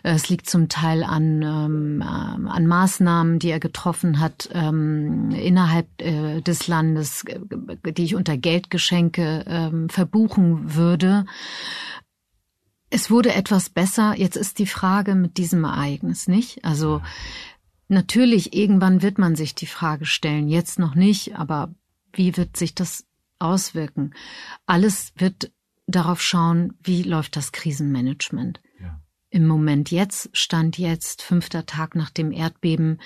Es 0.04 0.30
liegt 0.30 0.50
zum 0.50 0.70
Teil 0.70 1.04
an, 1.04 1.42
ähm, 1.42 2.02
äh, 2.02 2.50
an 2.50 2.68
Maßnahmen, 2.68 3.40
die 3.40 3.50
er 3.50 3.60
getroffen 3.60 4.20
hat 4.20 4.50
ähm, 4.54 5.32
innerhalb 5.32 5.88
äh, 6.02 6.42
des 6.42 6.68
Landes, 6.68 7.24
die 7.26 8.04
ich 8.04 8.16
unter 8.16 8.38
Geldgeschenke 8.38 9.46
ähm, 9.48 9.90
verbuchen 9.90 10.76
würde. 10.76 11.26
Es 12.90 13.12
wurde 13.12 13.34
etwas 13.34 13.70
besser. 13.70 14.16
Jetzt 14.18 14.38
ist 14.38 14.60
die 14.60 14.66
Frage 14.66 15.16
mit 15.16 15.38
diesem 15.38 15.64
Ereignis, 15.66 16.28
nicht? 16.28 16.64
Also 16.64 17.02
Natürlich, 17.88 18.54
irgendwann 18.54 19.02
wird 19.02 19.18
man 19.18 19.36
sich 19.36 19.56
die 19.56 19.68
Frage 19.68 20.06
stellen, 20.06 20.48
jetzt 20.48 20.78
noch 20.80 20.96
nicht, 20.96 21.36
aber 21.36 21.74
wie 22.14 22.36
wird 22.36 22.58
sich 22.58 22.76
das 22.76 23.06
auswirken? 23.40 24.14
Alles 24.66 25.14
wird 25.16 25.52
darauf 25.86 26.22
schauen, 26.22 26.74
wie 26.84 27.04
läuft 27.04 27.38
das 27.38 27.52
Krisenmanagement. 27.54 28.60
Ja. 28.82 29.00
Im 29.30 29.48
Moment 29.48 29.90
jetzt, 29.92 30.30
Stand 30.34 30.78
jetzt, 30.78 31.22
fünfter 31.22 31.66
Tag 31.66 31.96
nach 31.96 32.10
dem 32.10 32.32
Erdbeben, 32.32 33.00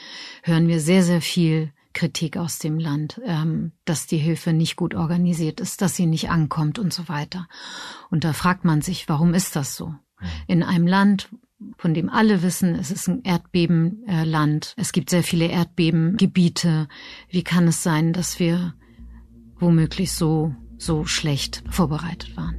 hören 0.43 0.67
wir 0.67 0.79
sehr, 0.79 1.03
sehr 1.03 1.21
viel 1.21 1.71
Kritik 1.93 2.37
aus 2.37 2.57
dem 2.57 2.79
Land, 2.79 3.21
ähm, 3.25 3.73
dass 3.85 4.07
die 4.07 4.17
Hilfe 4.17 4.53
nicht 4.53 4.77
gut 4.77 4.95
organisiert 4.95 5.59
ist, 5.59 5.81
dass 5.81 5.95
sie 5.95 6.05
nicht 6.05 6.29
ankommt 6.29 6.79
und 6.79 6.93
so 6.93 7.09
weiter. 7.09 7.47
Und 8.09 8.23
da 8.23 8.33
fragt 8.33 8.65
man 8.65 8.81
sich, 8.81 9.09
warum 9.09 9.33
ist 9.33 9.55
das 9.55 9.75
so? 9.75 9.93
In 10.47 10.63
einem 10.63 10.87
Land, 10.87 11.29
von 11.81 11.95
dem 11.95 12.09
alle 12.09 12.43
wissen, 12.43 12.75
es 12.75 12.91
ist 12.91 13.07
ein 13.07 13.23
Erdbebenland. 13.23 14.75
Es 14.77 14.91
gibt 14.91 15.09
sehr 15.09 15.23
viele 15.23 15.47
Erdbebengebiete. 15.47 16.87
Wie 17.27 17.43
kann 17.43 17.67
es 17.67 17.81
sein, 17.81 18.13
dass 18.13 18.39
wir 18.39 18.75
womöglich 19.57 20.11
so, 20.11 20.53
so 20.77 21.05
schlecht 21.05 21.63
vorbereitet 21.71 22.37
waren? 22.37 22.55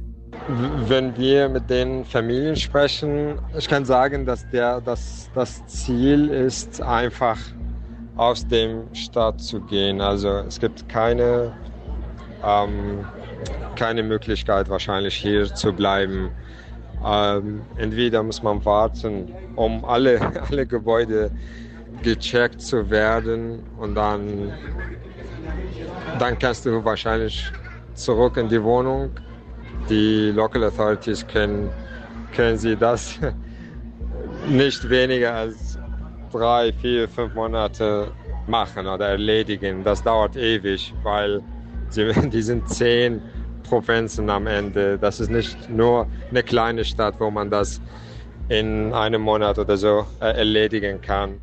Wenn 0.89 1.15
wir 1.15 1.47
mit 1.47 1.69
den 1.69 2.03
Familien 2.03 2.57
sprechen, 2.57 3.39
ich 3.57 3.69
kann 3.69 3.85
sagen, 3.85 4.25
dass 4.25 4.49
der, 4.49 4.81
dass 4.81 5.29
das 5.33 5.65
Ziel 5.67 6.27
ist, 6.27 6.81
einfach 6.81 7.39
aus 8.17 8.45
dem 8.45 8.93
Staat 8.93 9.39
zu 9.39 9.61
gehen. 9.61 10.01
Also 10.01 10.39
es 10.39 10.59
gibt 10.59 10.89
keine, 10.89 11.53
ähm, 12.45 13.05
keine 13.77 14.03
Möglichkeit 14.03 14.67
wahrscheinlich 14.67 15.15
hier 15.15 15.45
zu 15.55 15.71
bleiben. 15.71 16.29
Ähm, 17.05 17.61
entweder 17.77 18.23
muss 18.23 18.41
man 18.41 18.63
warten, 18.63 19.33
um 19.55 19.83
alle, 19.85 20.19
alle 20.49 20.65
Gebäude 20.65 21.31
gecheckt 22.01 22.61
zu 22.61 22.89
werden 22.89 23.63
und 23.77 23.95
dann, 23.95 24.51
dann 26.19 26.39
kannst 26.39 26.65
du 26.65 26.83
wahrscheinlich 26.83 27.51
zurück 27.93 28.37
in 28.37 28.49
die 28.49 28.61
Wohnung. 28.61 29.11
Die 29.89 30.31
Local 30.31 30.63
Authorities 30.63 31.27
können, 31.27 31.69
können 32.33 32.57
sie 32.57 32.75
das 32.75 33.19
nicht 34.47 34.89
weniger 34.89 35.33
als 35.33 35.77
drei, 36.31 36.71
vier, 36.73 37.07
fünf 37.07 37.33
Monate 37.33 38.11
machen 38.47 38.87
oder 38.87 39.09
erledigen. 39.09 39.83
Das 39.83 40.03
dauert 40.03 40.35
ewig, 40.35 40.93
weil 41.03 41.41
sie, 41.89 42.11
die 42.29 42.41
sind 42.41 42.67
zehn 42.69 43.21
Provinzen 43.63 44.29
am 44.29 44.47
Ende. 44.47 44.97
Das 44.97 45.19
ist 45.19 45.29
nicht 45.29 45.69
nur 45.69 46.07
eine 46.29 46.43
kleine 46.43 46.85
Stadt, 46.85 47.15
wo 47.19 47.31
man 47.31 47.49
das 47.49 47.81
in 48.49 48.93
einem 48.93 49.21
Monat 49.21 49.57
oder 49.57 49.77
so 49.77 50.05
äh, 50.19 50.25
erledigen 50.37 51.01
kann. 51.01 51.39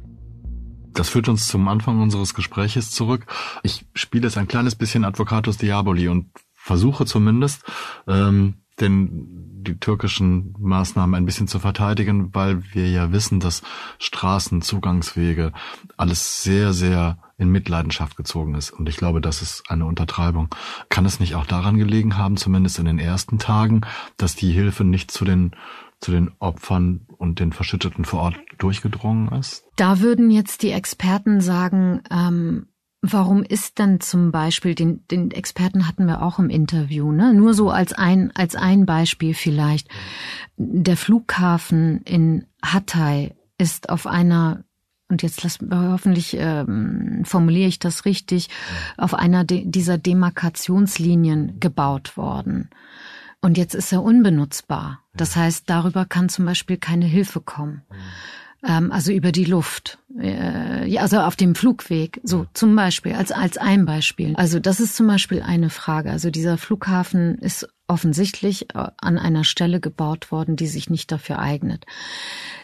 Das 0.92 1.08
führt 1.08 1.28
uns 1.28 1.48
zum 1.48 1.66
Anfang 1.68 2.00
unseres 2.00 2.34
Gespräches 2.34 2.90
zurück. 2.90 3.26
Ich 3.62 3.86
spiele 3.94 4.26
jetzt 4.26 4.36
ein 4.36 4.48
kleines 4.48 4.74
bisschen 4.74 5.04
Advocatus 5.04 5.56
Diaboli 5.56 6.08
und 6.08 6.30
versuche 6.54 7.06
zumindest, 7.06 7.64
ähm, 8.06 8.54
den 8.80 9.62
die 9.62 9.78
türkischen 9.78 10.54
Maßnahmen 10.58 11.14
ein 11.14 11.26
bisschen 11.26 11.46
zu 11.46 11.58
verteidigen, 11.58 12.34
weil 12.34 12.62
wir 12.72 12.88
ja 12.88 13.12
wissen, 13.12 13.40
dass 13.40 13.62
Straßen, 13.98 14.62
Zugangswege, 14.62 15.52
alles 15.96 16.42
sehr, 16.42 16.72
sehr 16.72 17.18
in 17.40 17.50
Mitleidenschaft 17.50 18.16
gezogen 18.16 18.54
ist. 18.54 18.70
Und 18.70 18.88
ich 18.88 18.96
glaube, 18.96 19.20
das 19.20 19.42
ist 19.42 19.64
eine 19.68 19.86
Untertreibung. 19.86 20.48
Kann 20.88 21.06
es 21.06 21.20
nicht 21.20 21.34
auch 21.34 21.46
daran 21.46 21.78
gelegen 21.78 22.16
haben, 22.16 22.36
zumindest 22.36 22.78
in 22.78 22.84
den 22.84 22.98
ersten 22.98 23.38
Tagen, 23.38 23.80
dass 24.16 24.36
die 24.36 24.52
Hilfe 24.52 24.84
nicht 24.84 25.10
zu 25.10 25.24
den 25.24 25.52
zu 26.00 26.12
den 26.12 26.30
Opfern 26.38 27.06
und 27.18 27.40
den 27.40 27.52
Verschütteten 27.52 28.06
vor 28.06 28.20
Ort 28.20 28.36
durchgedrungen 28.56 29.28
ist? 29.32 29.64
Da 29.76 30.00
würden 30.00 30.30
jetzt 30.30 30.62
die 30.62 30.70
Experten 30.70 31.42
sagen, 31.42 32.00
ähm, 32.10 32.66
Warum 33.02 33.42
ist 33.42 33.78
dann 33.78 34.00
zum 34.00 34.30
Beispiel, 34.30 34.74
den, 34.74 35.06
den 35.08 35.30
Experten 35.30 35.88
hatten 35.88 36.04
wir 36.04 36.20
auch 36.20 36.38
im 36.38 36.50
Interview, 36.50 37.12
ne? 37.12 37.32
nur 37.32 37.54
so 37.54 37.70
als 37.70 37.94
ein, 37.94 38.30
als 38.34 38.56
ein 38.56 38.84
Beispiel 38.84 39.32
vielleicht. 39.32 39.88
Der 40.58 40.98
Flughafen 40.98 42.02
in 42.02 42.44
Hatay 42.62 43.34
ist 43.56 43.88
auf 43.88 44.06
einer, 44.06 44.64
und 45.10 45.22
jetzt 45.22 45.42
lass, 45.42 45.58
hoffentlich 45.70 46.36
ähm, 46.38 47.22
formuliere 47.24 47.68
ich 47.68 47.78
das 47.78 48.04
richtig, 48.04 48.48
auf 48.96 49.14
einer 49.14 49.44
de, 49.44 49.64
dieser 49.64 49.98
Demarkationslinien 49.98 51.60
gebaut 51.60 52.16
worden. 52.16 52.70
Und 53.42 53.58
jetzt 53.58 53.74
ist 53.74 53.92
er 53.92 54.02
unbenutzbar. 54.02 55.00
Das 55.14 55.34
heißt, 55.34 55.64
darüber 55.68 56.04
kann 56.04 56.28
zum 56.28 56.44
Beispiel 56.44 56.76
keine 56.76 57.06
Hilfe 57.06 57.40
kommen 57.40 57.82
ähm, 58.66 58.92
also 58.92 59.12
über 59.12 59.32
die 59.32 59.44
Luft, 59.44 59.98
äh, 60.18 60.86
ja, 60.88 61.02
also 61.02 61.20
auf 61.20 61.36
dem 61.36 61.54
Flugweg, 61.54 62.20
so 62.22 62.46
zum 62.52 62.76
Beispiel, 62.76 63.14
als, 63.14 63.32
als 63.32 63.58
ein 63.58 63.86
Beispiel. 63.86 64.34
Also 64.36 64.58
das 64.58 64.80
ist 64.80 64.96
zum 64.96 65.06
Beispiel 65.06 65.42
eine 65.42 65.70
Frage. 65.70 66.10
Also 66.10 66.30
dieser 66.30 66.58
Flughafen 66.58 67.38
ist 67.38 67.68
offensichtlich 67.90 68.74
äh, 68.74 68.88
an 68.98 69.18
einer 69.18 69.44
Stelle 69.44 69.80
gebaut 69.80 70.32
worden, 70.32 70.56
die 70.56 70.66
sich 70.66 70.88
nicht 70.88 71.12
dafür 71.12 71.38
eignet. 71.38 71.84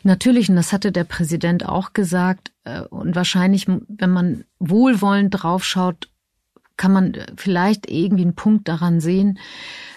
Natürlich, 0.03 0.49
und 0.49 0.57
das 0.57 0.73
hatte 0.73 0.93
der 0.93 1.05
Präsident 1.05 1.67
auch 1.67 1.93
gesagt, 1.93 2.53
äh, 2.65 2.83
und 2.83 3.15
wahrscheinlich, 3.17 3.67
wenn 3.67 4.11
man 4.11 4.45
wohlwollend 4.59 5.43
draufschaut, 5.43 6.09
kann 6.77 6.93
man 6.93 7.17
vielleicht 7.37 7.91
irgendwie 7.91 8.23
einen 8.23 8.35
Punkt 8.35 8.69
daran 8.69 9.01
sehen, 9.01 9.39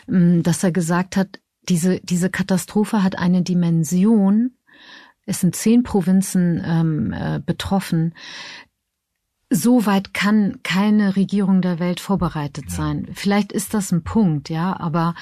dass 0.07 0.63
er 0.63 0.71
gesagt 0.71 1.17
hat, 1.17 1.39
diese, 1.67 1.99
diese 1.99 2.29
Katastrophe 2.29 3.03
hat 3.03 3.17
eine 3.17 3.41
Dimension, 3.41 4.51
es 5.25 5.41
sind 5.41 5.55
zehn 5.55 5.83
Provinzen 5.83 6.63
ähm, 6.65 7.13
äh, 7.13 7.39
betroffen. 7.45 8.15
So 9.49 9.85
weit 9.85 10.13
kann 10.13 10.59
keine 10.63 11.15
Regierung 11.15 11.61
der 11.61 11.79
Welt 11.79 11.99
vorbereitet 11.99 12.65
ja. 12.69 12.75
sein. 12.75 13.07
Vielleicht 13.13 13.51
ist 13.51 13.73
das 13.73 13.91
ein 13.91 14.03
Punkt, 14.03 14.49
ja, 14.49 14.79
aber 14.79 15.15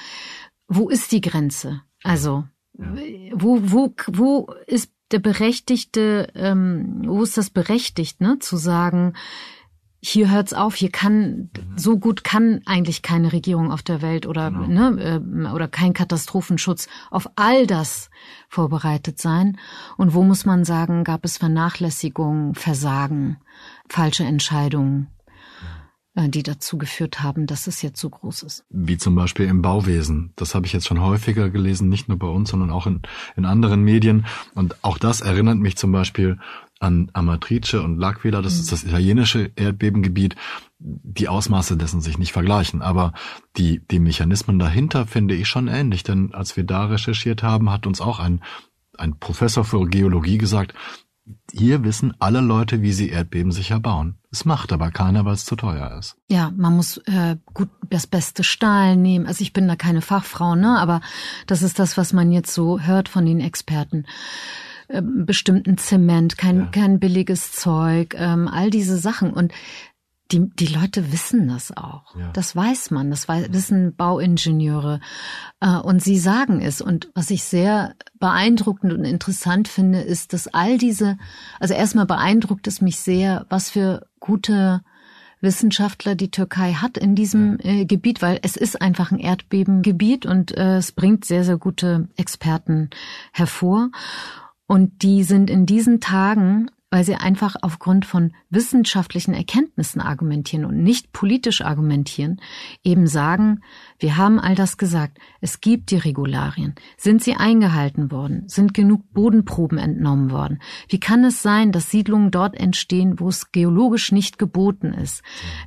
wo 0.68 0.90
ist 0.90 1.12
die 1.12 1.22
Grenze? 1.22 1.82
Also, 2.04 2.46
ja. 2.78 2.86
wo, 3.34 3.60
wo, 3.64 3.94
wo 4.08 4.54
ist 4.66 4.92
der 5.12 5.20
berechtigte, 5.20 6.28
ähm, 6.36 7.04
wo 7.06 7.24
ist 7.24 7.38
das 7.38 7.50
berechtigt, 7.50 8.20
ne, 8.20 8.40
zu 8.40 8.58
sagen, 8.58 9.14
hier 10.00 10.30
hört's 10.30 10.54
auf, 10.54 10.76
hier 10.76 10.92
kann, 10.92 11.50
mhm. 11.56 11.78
so 11.78 11.98
gut 11.98 12.24
kann 12.24 12.62
eigentlich 12.66 13.02
keine 13.02 13.34
Regierung 13.34 13.72
auf 13.72 13.82
der 13.82 14.02
Welt 14.02 14.26
oder, 14.26 14.52
genau. 14.52 14.92
ne, 14.92 15.22
äh, 15.48 15.50
oder 15.50 15.68
kein 15.68 15.94
Katastrophenschutz 15.94 16.88
auf 17.10 17.30
all 17.36 17.66
das 17.66 18.10
vorbereitet 18.48 19.20
sein. 19.20 19.58
Und 19.98 20.14
wo 20.14 20.24
muss 20.24 20.46
man 20.46 20.66
sagen, 20.66 21.04
gab 21.04 21.26
es 21.26 21.38
Vernachlässigung, 21.38 22.54
Versagen, 22.54 23.38
falsche 23.90 24.24
Entscheidungen? 24.24 25.08
Äh, 26.18 26.30
die 26.30 26.42
dazu 26.42 26.80
geführt 26.80 27.22
haben, 27.22 27.46
dass 27.46 27.68
es 27.68 27.84
jetzt 27.84 28.00
so 28.00 28.10
groß 28.10 28.42
ist. 28.42 28.66
Wie 28.70 28.98
zum 28.98 29.14
Beispiel 29.14 29.46
im 29.46 29.62
Bauwesen. 29.62 30.34
Das 30.36 30.56
habe 30.56 30.66
ich 30.66 30.74
jetzt 30.74 30.88
schon 30.88 31.02
häufiger 31.02 31.52
gelesen, 31.52 31.90
nicht 31.90 32.10
nur 32.10 32.18
bei 32.18 32.28
uns, 32.28 32.50
sondern 32.50 32.72
auch 32.72 32.88
in, 32.88 33.04
in 33.36 33.46
anderen 33.46 33.84
Medien. 33.84 34.26
Und 34.56 34.84
auch 34.84 34.98
das 34.98 35.22
erinnert 35.22 35.58
mich 35.58 35.78
zum 35.78 35.92
Beispiel 35.92 36.40
an 36.80 37.12
Amatrice 37.14 37.84
und 37.84 38.00
L'Aquila, 38.00 38.42
das 38.42 38.56
mhm. 38.56 38.62
ist 38.62 38.72
das 38.72 38.84
italienische 38.84 39.52
Erdbebengebiet, 39.56 40.36
die 40.80 41.28
Ausmaße 41.28 41.78
dessen 41.78 42.02
sich 42.02 42.18
nicht 42.18 42.32
vergleichen. 42.32 42.82
Aber 42.82 43.14
die, 43.56 43.86
die 43.92 44.00
Mechanismen 44.00 44.58
dahinter 44.58 45.06
finde 45.06 45.36
ich 45.36 45.48
schon 45.48 45.68
ähnlich, 45.68 46.02
denn 46.02 46.34
als 46.34 46.58
wir 46.58 46.64
da 46.64 46.86
recherchiert 46.86 47.44
haben, 47.44 47.70
hat 47.70 47.86
uns 47.86 48.02
auch 48.02 48.20
ein, 48.20 48.42
ein 48.98 49.20
Professor 49.20 49.64
für 49.64 49.86
Geologie 49.88 50.40
gesagt, 50.40 50.74
hier 51.52 51.84
wissen 51.84 52.14
alle 52.20 52.42
Leute, 52.42 52.82
wie 52.82 52.92
sie 52.92 53.10
Erdbeben 53.10 53.52
sicher 53.52 53.80
bauen. 53.80 54.18
Es 54.32 54.46
macht 54.46 54.72
aber 54.72 54.92
keiner, 54.92 55.26
weil 55.26 55.34
es 55.34 55.46
zu 55.46 55.56
teuer 55.56 55.98
ist. 55.98 56.16
Ja, 56.30 56.52
man 56.56 56.76
muss 56.76 56.98
äh, 57.06 57.38
gut 57.54 57.70
das 57.90 58.08
beste 58.08 58.44
Stahl 58.44 58.96
nehmen. 58.96 59.26
Also 59.26 59.42
ich 59.42 59.54
bin 59.54 59.68
da 59.68 59.76
keine 59.76 60.02
Fachfrau, 60.02 60.56
ne? 60.56 60.78
Aber 60.78 61.02
das 61.46 61.62
ist 61.62 61.80
das, 61.80 61.98
was 61.98 62.14
man 62.14 62.32
jetzt 62.32 62.54
so 62.54 62.80
hört 62.80 63.10
von 63.10 63.26
den 63.26 63.40
Experten. 63.40 64.06
Ähm, 64.90 65.26
bestimmten 65.26 65.78
Zement, 65.78 66.38
kein, 66.38 66.60
ja. 66.60 66.66
kein 66.68 67.00
billiges 67.00 67.52
Zeug, 67.52 68.16
ähm, 68.18 68.48
all 68.48 68.70
diese 68.70 68.98
Sachen. 68.98 69.34
Und 69.34 69.52
die, 70.32 70.50
die 70.60 70.68
Leute 70.68 71.12
wissen 71.12 71.48
das 71.48 71.76
auch. 71.76 72.16
Ja. 72.18 72.32
Das 72.34 72.56
weiß 72.56 72.92
man, 72.92 73.10
das 73.10 73.28
weiß, 73.28 73.48
wissen 73.52 73.96
Bauingenieure. 73.96 75.00
Äh, 75.60 75.78
und 75.78 76.04
sie 76.04 76.18
sagen 76.18 76.62
es. 76.62 76.82
Und 76.82 77.10
was 77.14 77.30
ich 77.30 77.44
sehr 77.44 77.96
beeindruckend 78.20 78.94
und 78.94 79.06
interessant 79.06 79.68
finde, 79.68 80.02
ist, 80.02 80.34
dass 80.34 80.48
all 80.48 80.78
diese, 80.78 81.18
also 81.60 81.74
erstmal 81.74 82.06
beeindruckt 82.06 82.68
es 82.68 82.82
mich 82.82 82.98
sehr, 82.98 83.46
was 83.50 83.70
für 83.70 84.08
gute 84.20 84.82
Wissenschaftler 85.40 86.16
die 86.16 86.32
Türkei 86.32 86.74
hat 86.74 86.98
in 86.98 87.16
diesem 87.16 87.60
äh, 87.62 87.86
Gebiet, 87.86 88.22
weil 88.22 88.40
es 88.42 88.58
ist 88.58 88.82
einfach 88.82 89.12
ein 89.12 89.20
Erdbebengebiet 89.20 90.26
und 90.26 90.58
äh, 90.58 90.78
es 90.78 90.92
bringt 90.92 91.26
sehr, 91.26 91.44
sehr 91.44 91.58
gute 91.58 92.10
Experten 92.18 92.90
hervor. 93.32 93.92
Und 94.66 95.04
die 95.04 95.24
sind 95.24 95.50
in 95.50 95.66
diesen 95.66 96.02
Tagen 96.02 96.70
weil 96.90 97.04
sie 97.04 97.16
einfach 97.16 97.56
aufgrund 97.62 98.06
von 98.06 98.32
wissenschaftlichen 98.50 99.34
Erkenntnissen 99.34 100.00
argumentieren 100.00 100.64
und 100.64 100.82
nicht 100.82 101.12
politisch 101.12 101.62
argumentieren, 101.62 102.40
eben 102.84 103.08
sagen, 103.08 103.62
wir 104.00 104.16
haben 104.16 104.40
all 104.40 104.56
das 104.56 104.78
gesagt, 104.78 105.18
es 105.42 105.60
gibt 105.60 105.92
die 105.92 105.98
Regularien, 105.98 106.76
sind 106.96 107.22
sie 107.22 107.36
eingehalten 107.36 108.10
worden, 108.10 108.48
sind 108.48 108.74
genug 108.74 109.02
Bodenproben 109.12 109.78
entnommen 109.78 110.32
worden. 110.32 110.62
Wie 110.88 111.00
kann 111.00 111.26
es 111.26 111.42
sein, 111.42 111.74
dass 111.74 111.92
Siedlungen 111.92 112.32
dort 112.32 112.56
entstehen, 112.56 113.20
wo 113.20 113.28
es 113.28 113.52
geologisch 113.52 114.14
nicht 114.14 114.40
geboten 114.40 114.94
ist? 114.94 115.24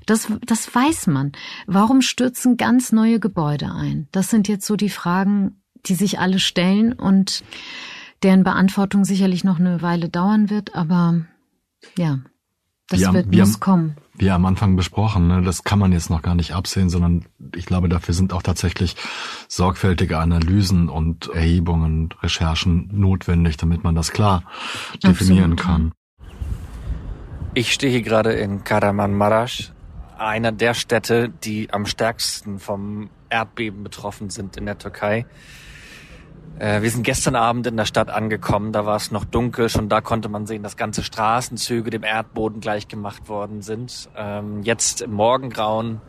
Das, 0.07 0.29
das 0.47 0.75
weiß 0.75 1.07
man. 1.09 1.33
Warum 1.67 2.01
stürzen 2.01 2.57
ganz 2.57 2.93
neue 2.93 3.21
Gebäude 3.21 3.71
ein? 3.73 4.09
Das 4.11 4.31
sind 4.31 4.49
jetzt 4.49 4.67
so 4.67 4.77
die 4.77 4.89
Fragen, 4.89 5.61
die 5.87 5.95
sich 5.95 6.19
alle 6.19 6.39
stellen 6.39 6.93
und 6.95 7.43
deren 8.23 8.45
Beantwortung 8.45 9.05
sicherlich 9.05 9.45
noch 9.45 9.59
eine 9.59 9.83
Weile 9.83 10.09
dauern 10.09 10.51
wird, 10.51 10.75
aber 10.75 11.23
ja, 11.97 12.21
das 12.89 13.01
wir, 13.01 13.13
wird, 13.13 13.31
wir 13.31 13.41
muss 13.41 13.55
haben, 13.55 13.61
kommen. 13.61 13.97
Wie 14.15 14.31
am 14.31 14.45
Anfang 14.45 14.77
besprochen, 14.77 15.29
ne, 15.29 15.43
das 15.43 15.65
kann 15.65 15.79
man 15.79 15.93
jetzt 15.93 16.11
noch 16.11 16.23
gar 16.23 16.35
nicht 16.35 16.53
absehen, 16.53 16.91
sondern 16.91 17.25
ich 17.55 17.65
glaube, 17.65 17.89
dafür 17.89 18.13
sind 18.15 18.33
auch 18.33 18.43
tatsächlich 18.43 18.97
sorgfältige 19.49 20.19
Analysen 20.19 20.89
und 20.89 21.29
Erhebungen, 21.29 22.11
Recherchen 22.23 22.91
notwendig, 22.93 23.57
damit 23.57 23.85
man 23.85 23.95
das 23.95 24.11
klar 24.11 24.43
definieren 25.03 25.53
Absolut. 25.53 25.61
kann. 25.61 25.93
Ich 27.55 27.73
stehe 27.73 27.91
hier 27.91 28.03
gerade 28.03 28.33
in 28.33 28.63
Karamanmaraş, 28.65 29.73
einer 30.19 30.53
der 30.53 30.75
Städte, 30.75 31.31
die 31.31 31.73
am 31.73 31.87
stärksten 31.87 32.59
vom 32.59 33.09
Erdbeben 33.31 33.83
betroffen 33.83 34.31
sind 34.31 34.57
in 34.57 34.67
der 34.67 34.79
Türkei. 34.79 35.27
Äh, 36.59 36.83
wir 36.83 36.91
sind 36.91 37.05
gestern 37.05 37.37
Abend 37.37 37.67
in 37.67 37.77
der 37.77 37.87
Stadt 37.87 38.11
angekommen, 38.11 38.73
da 38.73 38.85
war 38.87 38.97
es 38.97 39.11
noch 39.11 39.25
dunkel, 39.25 39.69
schon 39.69 39.89
da 39.89 40.01
konnte 40.01 40.29
man 40.29 40.47
sehen, 40.47 40.63
dass 40.63 40.77
ganze 40.77 41.03
Straßenzüge 41.03 41.91
dem 41.91 42.03
Erdboden 42.03 42.61
gleichgemacht 42.61 43.29
worden 43.29 43.63
sind. 43.63 44.09
Ähm, 44.17 44.63
jetzt 44.63 45.01
im 45.01 45.13
Morgengrauen 45.13 46.01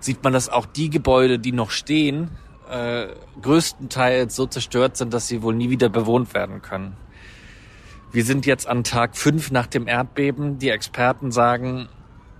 sieht 0.00 0.22
man, 0.22 0.32
dass 0.32 0.48
auch 0.48 0.66
die 0.66 0.90
Gebäude, 0.90 1.38
die 1.38 1.52
noch 1.52 1.70
stehen, 1.70 2.30
äh, 2.70 3.08
größtenteils 3.42 4.34
so 4.34 4.46
zerstört 4.46 4.96
sind, 4.96 5.12
dass 5.12 5.26
sie 5.26 5.42
wohl 5.42 5.54
nie 5.54 5.70
wieder 5.70 5.88
bewohnt 5.88 6.34
werden 6.34 6.62
können. 6.62 6.96
Wir 8.10 8.24
sind 8.24 8.46
jetzt 8.46 8.66
an 8.66 8.84
Tag 8.84 9.16
fünf 9.16 9.50
nach 9.50 9.66
dem 9.66 9.86
Erdbeben. 9.86 10.58
Die 10.58 10.70
Experten 10.70 11.30
sagen, 11.30 11.88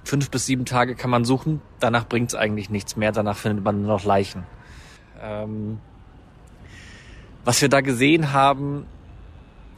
fünf 0.03 0.31
bis 0.31 0.47
sieben 0.47 0.65
Tage 0.65 0.95
kann 0.95 1.11
man 1.11 1.25
suchen. 1.25 1.61
Danach 1.79 2.09
bringt 2.09 2.31
es 2.31 2.35
eigentlich 2.35 2.71
nichts 2.71 2.97
mehr. 2.97 3.13
Danach 3.13 3.37
findet 3.37 3.65
man 3.65 3.83
nur 3.83 3.89
noch 3.89 4.05
Leichen. 4.05 4.45
Ähm, 5.21 5.81
was 7.49 7.63
wir 7.63 7.71
da 7.71 7.81
gesehen 7.81 8.35
haben, 8.35 8.85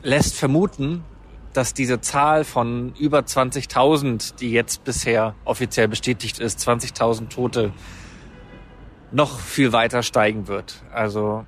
lässt 0.03 0.35
vermuten, 0.35 1.05
dass 1.53 1.73
diese 1.73 2.01
Zahl 2.01 2.43
von 2.43 2.97
über 2.99 3.21
20.000, 3.21 4.35
die 4.35 4.51
jetzt 4.51 4.83
bisher 4.83 5.37
offiziell 5.45 5.87
bestätigt 5.87 6.41
ist, 6.41 6.59
20.000 6.69 7.29
Tote, 7.29 7.73
noch 9.13 9.39
viel 9.39 9.73
weiter 9.73 10.03
steigen 10.03 10.49
wird. 10.49 10.83
Also 10.93 11.47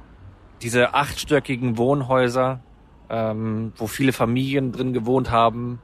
diese 0.63 0.95
achtstöckigen 0.95 1.77
Wohnhäuser, 1.77 2.61
ähm, 3.11 3.73
wo 3.75 3.89
viele 3.89 4.13
Familien 4.13 4.71
drin 4.71 4.93
gewohnt 4.93 5.33
haben, 5.33 5.81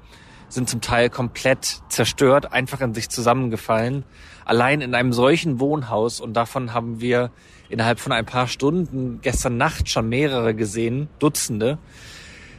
sind 0.49 0.69
zum 0.69 0.81
Teil 0.81 1.11
komplett 1.11 1.81
zerstört, 1.89 2.53
einfach 2.53 2.81
in 2.81 2.95
sich 2.95 3.09
zusammengefallen. 3.09 4.05
Allein 4.45 4.83
in 4.83 4.95
einem 4.95 5.13
solchen 5.13 5.59
Wohnhaus, 5.59 6.21
und 6.21 6.35
davon 6.35 6.75
haben 6.75 7.01
wir 7.01 7.33
innerhalb 7.69 8.01
von 8.01 8.13
ein 8.13 8.27
paar 8.27 8.49
Stunden 8.49 9.21
gestern 9.23 9.57
Nacht 9.57 9.89
schon 9.89 10.09
mehrere 10.09 10.55
gesehen, 10.55 11.09
Dutzende. 11.19 11.79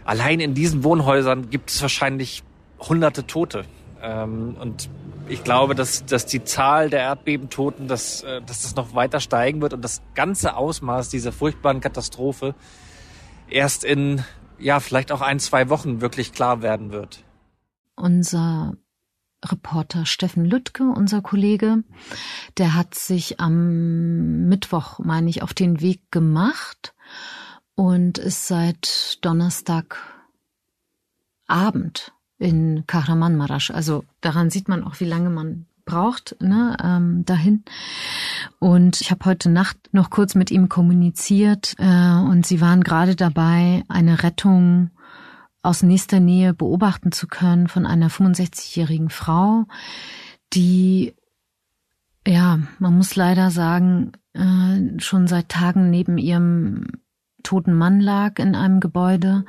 Allein 0.06 0.40
in 0.40 0.54
diesen 0.54 0.84
Wohnhäusern 0.84 1.50
gibt 1.50 1.70
es 1.70 1.82
wahrscheinlich 1.82 2.44
hunderte 2.80 3.28
Tote. 3.28 3.66
Ähm, 4.02 4.56
und 4.60 4.90
ich 5.28 5.44
glaube, 5.44 5.76
dass, 5.76 6.06
dass 6.06 6.26
die 6.26 6.44
Zahl 6.44 6.90
der 6.90 7.02
Erdbebentoten, 7.02 7.88
dass, 7.88 8.24
äh, 8.24 8.42
dass 8.42 8.64
das 8.64 8.76
noch 8.76 8.96
weiter 8.96 9.20
steigen 9.20 9.62
wird 9.62 9.74
und 9.74 9.84
das 9.84 10.02
ganze 10.16 10.56
Ausmaß 10.56 11.10
dieser 11.10 11.32
furchtbaren 11.32 11.82
Katastrophe 11.82 12.56
erst 13.50 13.84
in, 13.84 14.24
ja, 14.58 14.80
vielleicht 14.80 15.12
auch 15.12 15.22
ein, 15.22 15.40
zwei 15.40 15.70
Wochen 15.70 16.02
wirklich 16.02 16.32
klar 16.34 16.62
werden 16.62 16.92
wird. 16.92 17.24
Unser 17.96 18.74
Reporter 19.46 20.06
Steffen 20.06 20.46
Lüttke, 20.46 20.84
unser 20.84 21.22
Kollege, 21.22 21.84
der 22.58 22.76
hat 22.76 22.96
sich 22.96 23.40
am 23.40 24.48
Mittwoch, 24.48 25.00
meine 25.00 25.30
ich, 25.30 25.42
auf 25.42 25.54
den 25.54 25.82
Weg 25.82 26.12
gemacht 26.12 26.94
und 27.76 28.18
ist 28.18 28.48
seit 28.48 29.24
Donnerstag 29.24 29.98
Abend 31.48 32.12
in 32.38 32.86
Kahramanmaraş. 32.86 33.72
Also 33.72 34.04
daran 34.22 34.50
sieht 34.50 34.68
man 34.68 34.84
auch, 34.84 35.00
wie 35.00 35.06
lange 35.06 35.30
man 35.30 35.66
braucht, 35.86 36.36
ne, 36.40 36.78
ähm, 36.84 37.26
dahin. 37.26 37.64
Und 38.60 39.02
ich 39.02 39.12
habe 39.12 39.26
heute 39.26 39.50
Nacht 39.50 39.78
noch 39.92 40.10
kurz 40.10 40.36
mit 40.36 40.52
ihm 40.52 40.70
kommuniziert 40.70 41.74
äh, 41.80 41.86
und 41.86 42.46
sie 42.46 42.62
waren 42.62 42.84
gerade 42.84 43.16
dabei, 43.16 43.84
eine 43.88 44.24
Rettung 44.24 44.92
aus 45.62 45.84
nächster 45.84 46.20
Nähe 46.20 46.54
beobachten 46.54 47.12
zu 47.12 47.28
können 47.28 47.68
von 47.68 47.86
einer 47.86 48.10
65-jährigen 48.10 49.10
Frau, 49.10 49.66
die, 50.54 51.16
ja, 52.26 52.60
man 52.80 52.96
muss 52.96 53.16
leider 53.16 53.52
sagen, 53.52 54.14
äh, 54.34 55.00
schon 55.00 55.28
seit 55.28 55.50
Tagen 55.50 55.90
neben 55.90 56.18
ihrem 56.18 56.88
toten 57.44 57.74
Mann 57.74 58.00
lag 58.00 58.40
in 58.40 58.56
einem 58.56 58.80
Gebäude. 58.80 59.46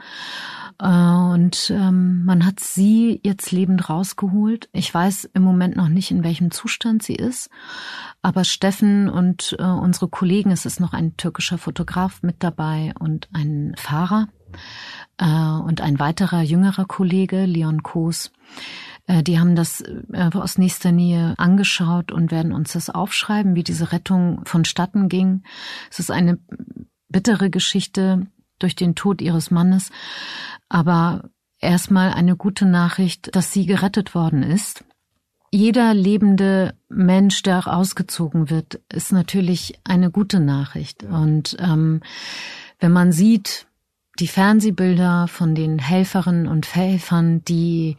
Äh, 0.80 0.86
und 0.86 1.70
ähm, 1.70 2.24
man 2.24 2.44
hat 2.44 2.60
sie 2.60 3.20
jetzt 3.24 3.52
lebend 3.52 3.88
rausgeholt. 3.88 4.68
Ich 4.72 4.92
weiß 4.92 5.30
im 5.34 5.42
Moment 5.42 5.76
noch 5.76 5.88
nicht, 5.88 6.10
in 6.10 6.24
welchem 6.24 6.50
Zustand 6.50 7.02
sie 7.02 7.14
ist. 7.14 7.50
Aber 8.22 8.44
Steffen 8.44 9.08
und 9.08 9.56
äh, 9.58 9.62
unsere 9.62 10.08
Kollegen, 10.08 10.50
es 10.50 10.66
ist 10.66 10.80
noch 10.80 10.92
ein 10.92 11.16
türkischer 11.16 11.58
Fotograf 11.58 12.22
mit 12.22 12.42
dabei 12.42 12.92
und 12.98 13.28
ein 13.32 13.74
Fahrer 13.76 14.28
und 15.18 15.80
ein 15.82 15.98
weiterer 15.98 16.40
jüngerer 16.40 16.86
Kollege, 16.86 17.44
Leon 17.44 17.82
Koos, 17.82 18.32
äh, 19.10 19.22
die 19.22 19.38
haben 19.38 19.56
das 19.56 19.82
äh, 20.12 20.30
aus 20.32 20.58
nächster 20.58 20.92
Nähe 20.92 21.34
angeschaut 21.36 22.12
und 22.12 22.30
werden 22.30 22.52
uns 22.52 22.72
das 22.72 22.90
aufschreiben, 22.90 23.54
wie 23.54 23.64
diese 23.64 23.92
Rettung 23.92 24.42
vonstatten 24.44 25.08
ging. 25.08 25.42
Es 25.90 25.98
ist 25.98 26.10
eine 26.10 26.38
bittere 27.08 27.50
Geschichte 27.50 28.26
durch 28.58 28.76
den 28.76 28.94
Tod 28.94 29.20
ihres 29.20 29.50
Mannes, 29.50 29.90
aber 30.68 31.30
erstmal 31.58 32.12
eine 32.12 32.36
gute 32.36 32.66
Nachricht, 32.66 33.34
dass 33.34 33.52
sie 33.52 33.66
gerettet 33.66 34.14
worden 34.14 34.42
ist. 34.42 34.84
Jeder 35.52 35.94
lebende 35.94 36.74
Mensch, 36.88 37.42
der 37.42 37.66
ausgezogen 37.66 38.50
wird, 38.50 38.80
ist 38.92 39.10
natürlich 39.12 39.80
eine 39.82 40.12
gute 40.12 40.38
Nachricht. 40.38 41.02
Und 41.02 41.56
ähm, 41.58 42.02
wenn 42.78 42.92
man 42.92 43.10
sieht, 43.10 43.66
die 44.20 44.28
Fernsehbilder 44.28 45.26
von 45.28 45.54
den 45.54 45.78
Helferinnen 45.78 46.46
und 46.46 46.74
Helfern, 46.74 47.42
die 47.44 47.96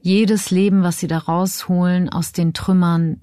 jedes 0.00 0.50
Leben, 0.50 0.82
was 0.82 0.98
sie 0.98 1.06
da 1.06 1.18
rausholen, 1.18 2.08
aus 2.08 2.32
den 2.32 2.52
Trümmern 2.52 3.20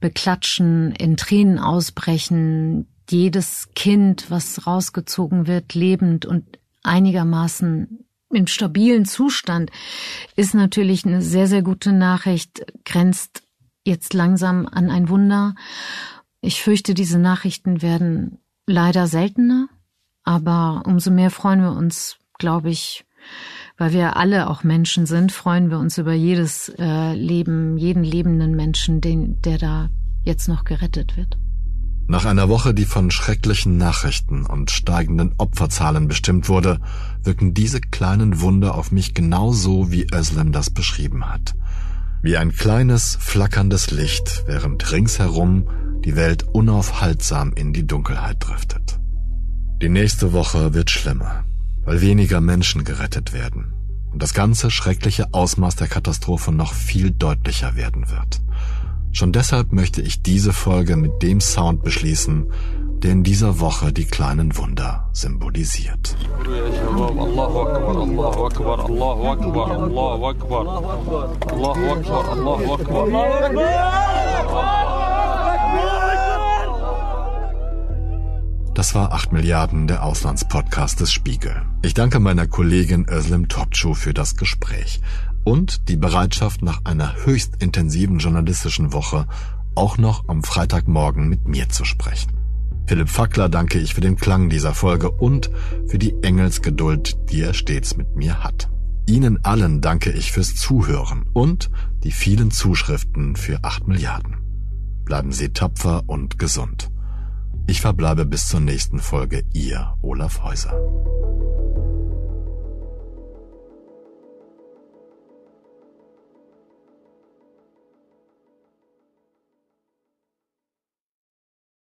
beklatschen, 0.00 0.92
in 0.92 1.16
Tränen 1.16 1.58
ausbrechen, 1.58 2.86
jedes 3.10 3.68
Kind, 3.74 4.30
was 4.30 4.66
rausgezogen 4.66 5.46
wird, 5.46 5.74
lebend 5.74 6.24
und 6.24 6.58
einigermaßen 6.82 8.06
im 8.30 8.46
stabilen 8.46 9.04
Zustand, 9.04 9.70
ist 10.36 10.54
natürlich 10.54 11.04
eine 11.04 11.20
sehr, 11.20 11.46
sehr 11.46 11.62
gute 11.62 11.92
Nachricht, 11.92 12.64
grenzt 12.84 13.42
jetzt 13.84 14.14
langsam 14.14 14.66
an 14.66 14.90
ein 14.90 15.08
Wunder. 15.08 15.54
Ich 16.40 16.62
fürchte, 16.62 16.94
diese 16.94 17.18
Nachrichten 17.18 17.82
werden 17.82 18.38
leider 18.66 19.06
seltener, 19.06 19.68
aber 20.24 20.82
umso 20.86 21.10
mehr 21.10 21.30
freuen 21.30 21.60
wir 21.60 21.72
uns, 21.72 22.16
glaube 22.38 22.70
ich, 22.70 23.04
weil 23.78 23.92
wir 23.92 24.16
alle 24.16 24.48
auch 24.48 24.64
Menschen 24.64 25.06
sind, 25.06 25.32
freuen 25.32 25.70
wir 25.70 25.78
uns 25.78 25.98
über 25.98 26.12
jedes 26.12 26.68
äh, 26.78 27.14
Leben, 27.14 27.76
jeden 27.76 28.04
lebenden 28.04 28.54
Menschen, 28.54 29.00
den, 29.00 29.40
der 29.42 29.58
da 29.58 29.90
jetzt 30.24 30.48
noch 30.48 30.64
gerettet 30.64 31.16
wird. 31.16 31.38
Nach 32.08 32.24
einer 32.24 32.48
Woche, 32.48 32.74
die 32.74 32.84
von 32.84 33.10
schrecklichen 33.10 33.78
Nachrichten 33.78 34.44
und 34.44 34.70
steigenden 34.70 35.34
Opferzahlen 35.38 36.08
bestimmt 36.08 36.48
wurde, 36.48 36.78
wirken 37.22 37.54
diese 37.54 37.80
kleinen 37.80 38.40
Wunder 38.40 38.74
auf 38.74 38.92
mich 38.92 39.14
genauso, 39.14 39.90
wie 39.90 40.06
Özlem 40.12 40.52
das 40.52 40.70
beschrieben 40.70 41.28
hat. 41.28 41.54
Wie 42.20 42.36
ein 42.36 42.52
kleines, 42.52 43.16
flackerndes 43.20 43.90
Licht, 43.92 44.44
während 44.46 44.92
ringsherum 44.92 45.68
die 46.04 46.16
Welt 46.16 46.44
unaufhaltsam 46.52 47.52
in 47.54 47.72
die 47.72 47.86
Dunkelheit 47.86 48.36
driftet. 48.40 49.01
Die 49.82 49.88
nächste 49.88 50.32
Woche 50.32 50.74
wird 50.74 50.90
schlimmer, 50.90 51.42
weil 51.84 52.00
weniger 52.00 52.40
Menschen 52.40 52.84
gerettet 52.84 53.32
werden 53.32 53.72
und 54.12 54.22
das 54.22 54.32
ganze 54.32 54.70
schreckliche 54.70 55.34
Ausmaß 55.34 55.74
der 55.74 55.88
Katastrophe 55.88 56.52
noch 56.52 56.72
viel 56.72 57.10
deutlicher 57.10 57.74
werden 57.74 58.08
wird. 58.08 58.40
Schon 59.10 59.32
deshalb 59.32 59.72
möchte 59.72 60.00
ich 60.00 60.22
diese 60.22 60.52
Folge 60.52 60.96
mit 60.96 61.20
dem 61.20 61.40
Sound 61.40 61.82
beschließen, 61.82 62.46
der 63.02 63.10
in 63.10 63.24
dieser 63.24 63.58
Woche 63.58 63.92
die 63.92 64.04
kleinen 64.04 64.56
Wunder 64.56 65.10
symbolisiert. 65.12 66.16
Das 78.82 78.96
war 78.96 79.12
8 79.12 79.30
Milliarden, 79.30 79.86
der 79.86 80.02
Auslandspodcast 80.02 80.98
des 80.98 81.12
Spiegel. 81.12 81.54
Ich 81.82 81.94
danke 81.94 82.18
meiner 82.18 82.48
Kollegin 82.48 83.06
Özlem 83.08 83.46
Topçu 83.46 83.94
für 83.94 84.12
das 84.12 84.34
Gespräch 84.34 85.00
und 85.44 85.88
die 85.88 85.96
Bereitschaft, 85.96 86.62
nach 86.62 86.80
einer 86.82 87.14
höchst 87.24 87.62
intensiven 87.62 88.18
journalistischen 88.18 88.92
Woche 88.92 89.28
auch 89.76 89.98
noch 89.98 90.28
am 90.28 90.42
Freitagmorgen 90.42 91.28
mit 91.28 91.46
mir 91.46 91.68
zu 91.68 91.84
sprechen. 91.84 92.32
Philipp 92.88 93.08
Fackler 93.08 93.48
danke 93.48 93.78
ich 93.78 93.94
für 93.94 94.00
den 94.00 94.16
Klang 94.16 94.50
dieser 94.50 94.74
Folge 94.74 95.12
und 95.12 95.52
für 95.86 96.00
die 96.00 96.20
Engelsgeduld, 96.20 97.30
die 97.30 97.40
er 97.40 97.54
stets 97.54 97.96
mit 97.96 98.16
mir 98.16 98.42
hat. 98.42 98.68
Ihnen 99.06 99.44
allen 99.44 99.80
danke 99.80 100.10
ich 100.10 100.32
fürs 100.32 100.56
Zuhören 100.56 101.26
und 101.32 101.70
die 102.02 102.10
vielen 102.10 102.50
Zuschriften 102.50 103.36
für 103.36 103.62
8 103.62 103.86
Milliarden. 103.86 104.38
Bleiben 105.04 105.30
Sie 105.30 105.50
tapfer 105.50 106.02
und 106.08 106.40
gesund. 106.40 106.91
Ich 107.66 107.80
verbleibe 107.80 108.26
bis 108.26 108.48
zur 108.48 108.60
nächsten 108.60 108.98
Folge, 108.98 109.44
Ihr 109.52 109.96
Olaf 110.02 110.42
Häuser. 110.42 110.74